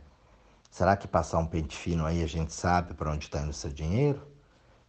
Será 0.70 0.96
que 0.96 1.08
passar 1.08 1.38
um 1.38 1.46
pente 1.46 1.76
fino 1.76 2.04
aí 2.04 2.22
a 2.22 2.26
gente 2.26 2.52
sabe 2.52 2.94
para 2.94 3.10
onde 3.10 3.24
está 3.24 3.40
indo 3.40 3.50
o 3.50 3.54
seu 3.54 3.70
dinheiro? 3.70 4.26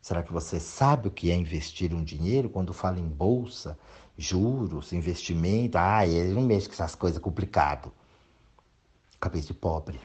Será 0.01 0.21
que 0.23 0.31
você 0.31 0.59
sabe 0.59 1.07
o 1.07 1.11
que 1.11 1.31
é 1.31 1.35
investir 1.35 1.93
um 1.93 2.03
dinheiro 2.03 2.49
quando 2.49 2.73
fala 2.73 2.99
em 2.99 3.07
bolsa, 3.07 3.77
juros, 4.17 4.93
investimento? 4.93 5.77
Ah, 5.77 6.05
ele 6.05 6.33
não 6.33 6.43
mexe 6.43 6.67
com 6.67 6.73
essas 6.73 6.95
coisas 6.95 7.19
complicadas. 7.19 7.91
Cabeça 9.19 9.47
de 9.47 9.53
pobre. 9.53 9.99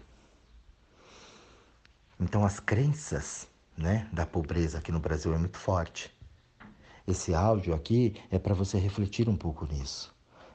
Então 2.18 2.44
as 2.44 2.60
crenças 2.60 3.48
né, 3.76 4.08
da 4.12 4.26
pobreza 4.26 4.78
aqui 4.78 4.92
no 4.92 5.00
Brasil 5.00 5.34
é 5.34 5.38
muito 5.38 5.58
forte. 5.58 6.14
Esse 7.06 7.34
áudio 7.34 7.74
aqui 7.74 8.14
é 8.30 8.38
para 8.38 8.54
você 8.54 8.78
refletir 8.78 9.28
um 9.28 9.36
pouco 9.36 9.66
nisso 9.66 10.12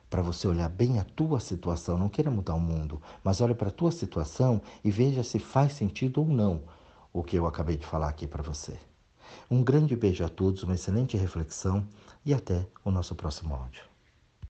para 0.09 0.21
você 0.21 0.47
olhar 0.47 0.69
bem 0.69 0.99
a 0.99 1.03
tua 1.03 1.39
situação. 1.39 1.97
Não 1.97 2.09
queira 2.09 2.31
mudar 2.31 2.55
o 2.55 2.59
mundo, 2.59 3.01
mas 3.23 3.41
olhe 3.41 3.53
para 3.53 3.69
a 3.69 3.71
tua 3.71 3.91
situação 3.91 4.61
e 4.83 4.89
veja 4.89 5.23
se 5.23 5.39
faz 5.39 5.73
sentido 5.73 6.21
ou 6.21 6.27
não 6.27 6.63
o 7.11 7.23
que 7.23 7.35
eu 7.35 7.45
acabei 7.45 7.77
de 7.77 7.85
falar 7.85 8.09
aqui 8.09 8.27
para 8.27 8.43
você. 8.43 8.77
Um 9.49 9.63
grande 9.63 9.95
beijo 9.95 10.23
a 10.23 10.29
todos, 10.29 10.63
uma 10.63 10.75
excelente 10.75 11.17
reflexão 11.17 11.85
e 12.25 12.33
até 12.33 12.65
o 12.83 12.91
nosso 12.91 13.15
próximo 13.15 13.55
áudio. 13.55 13.83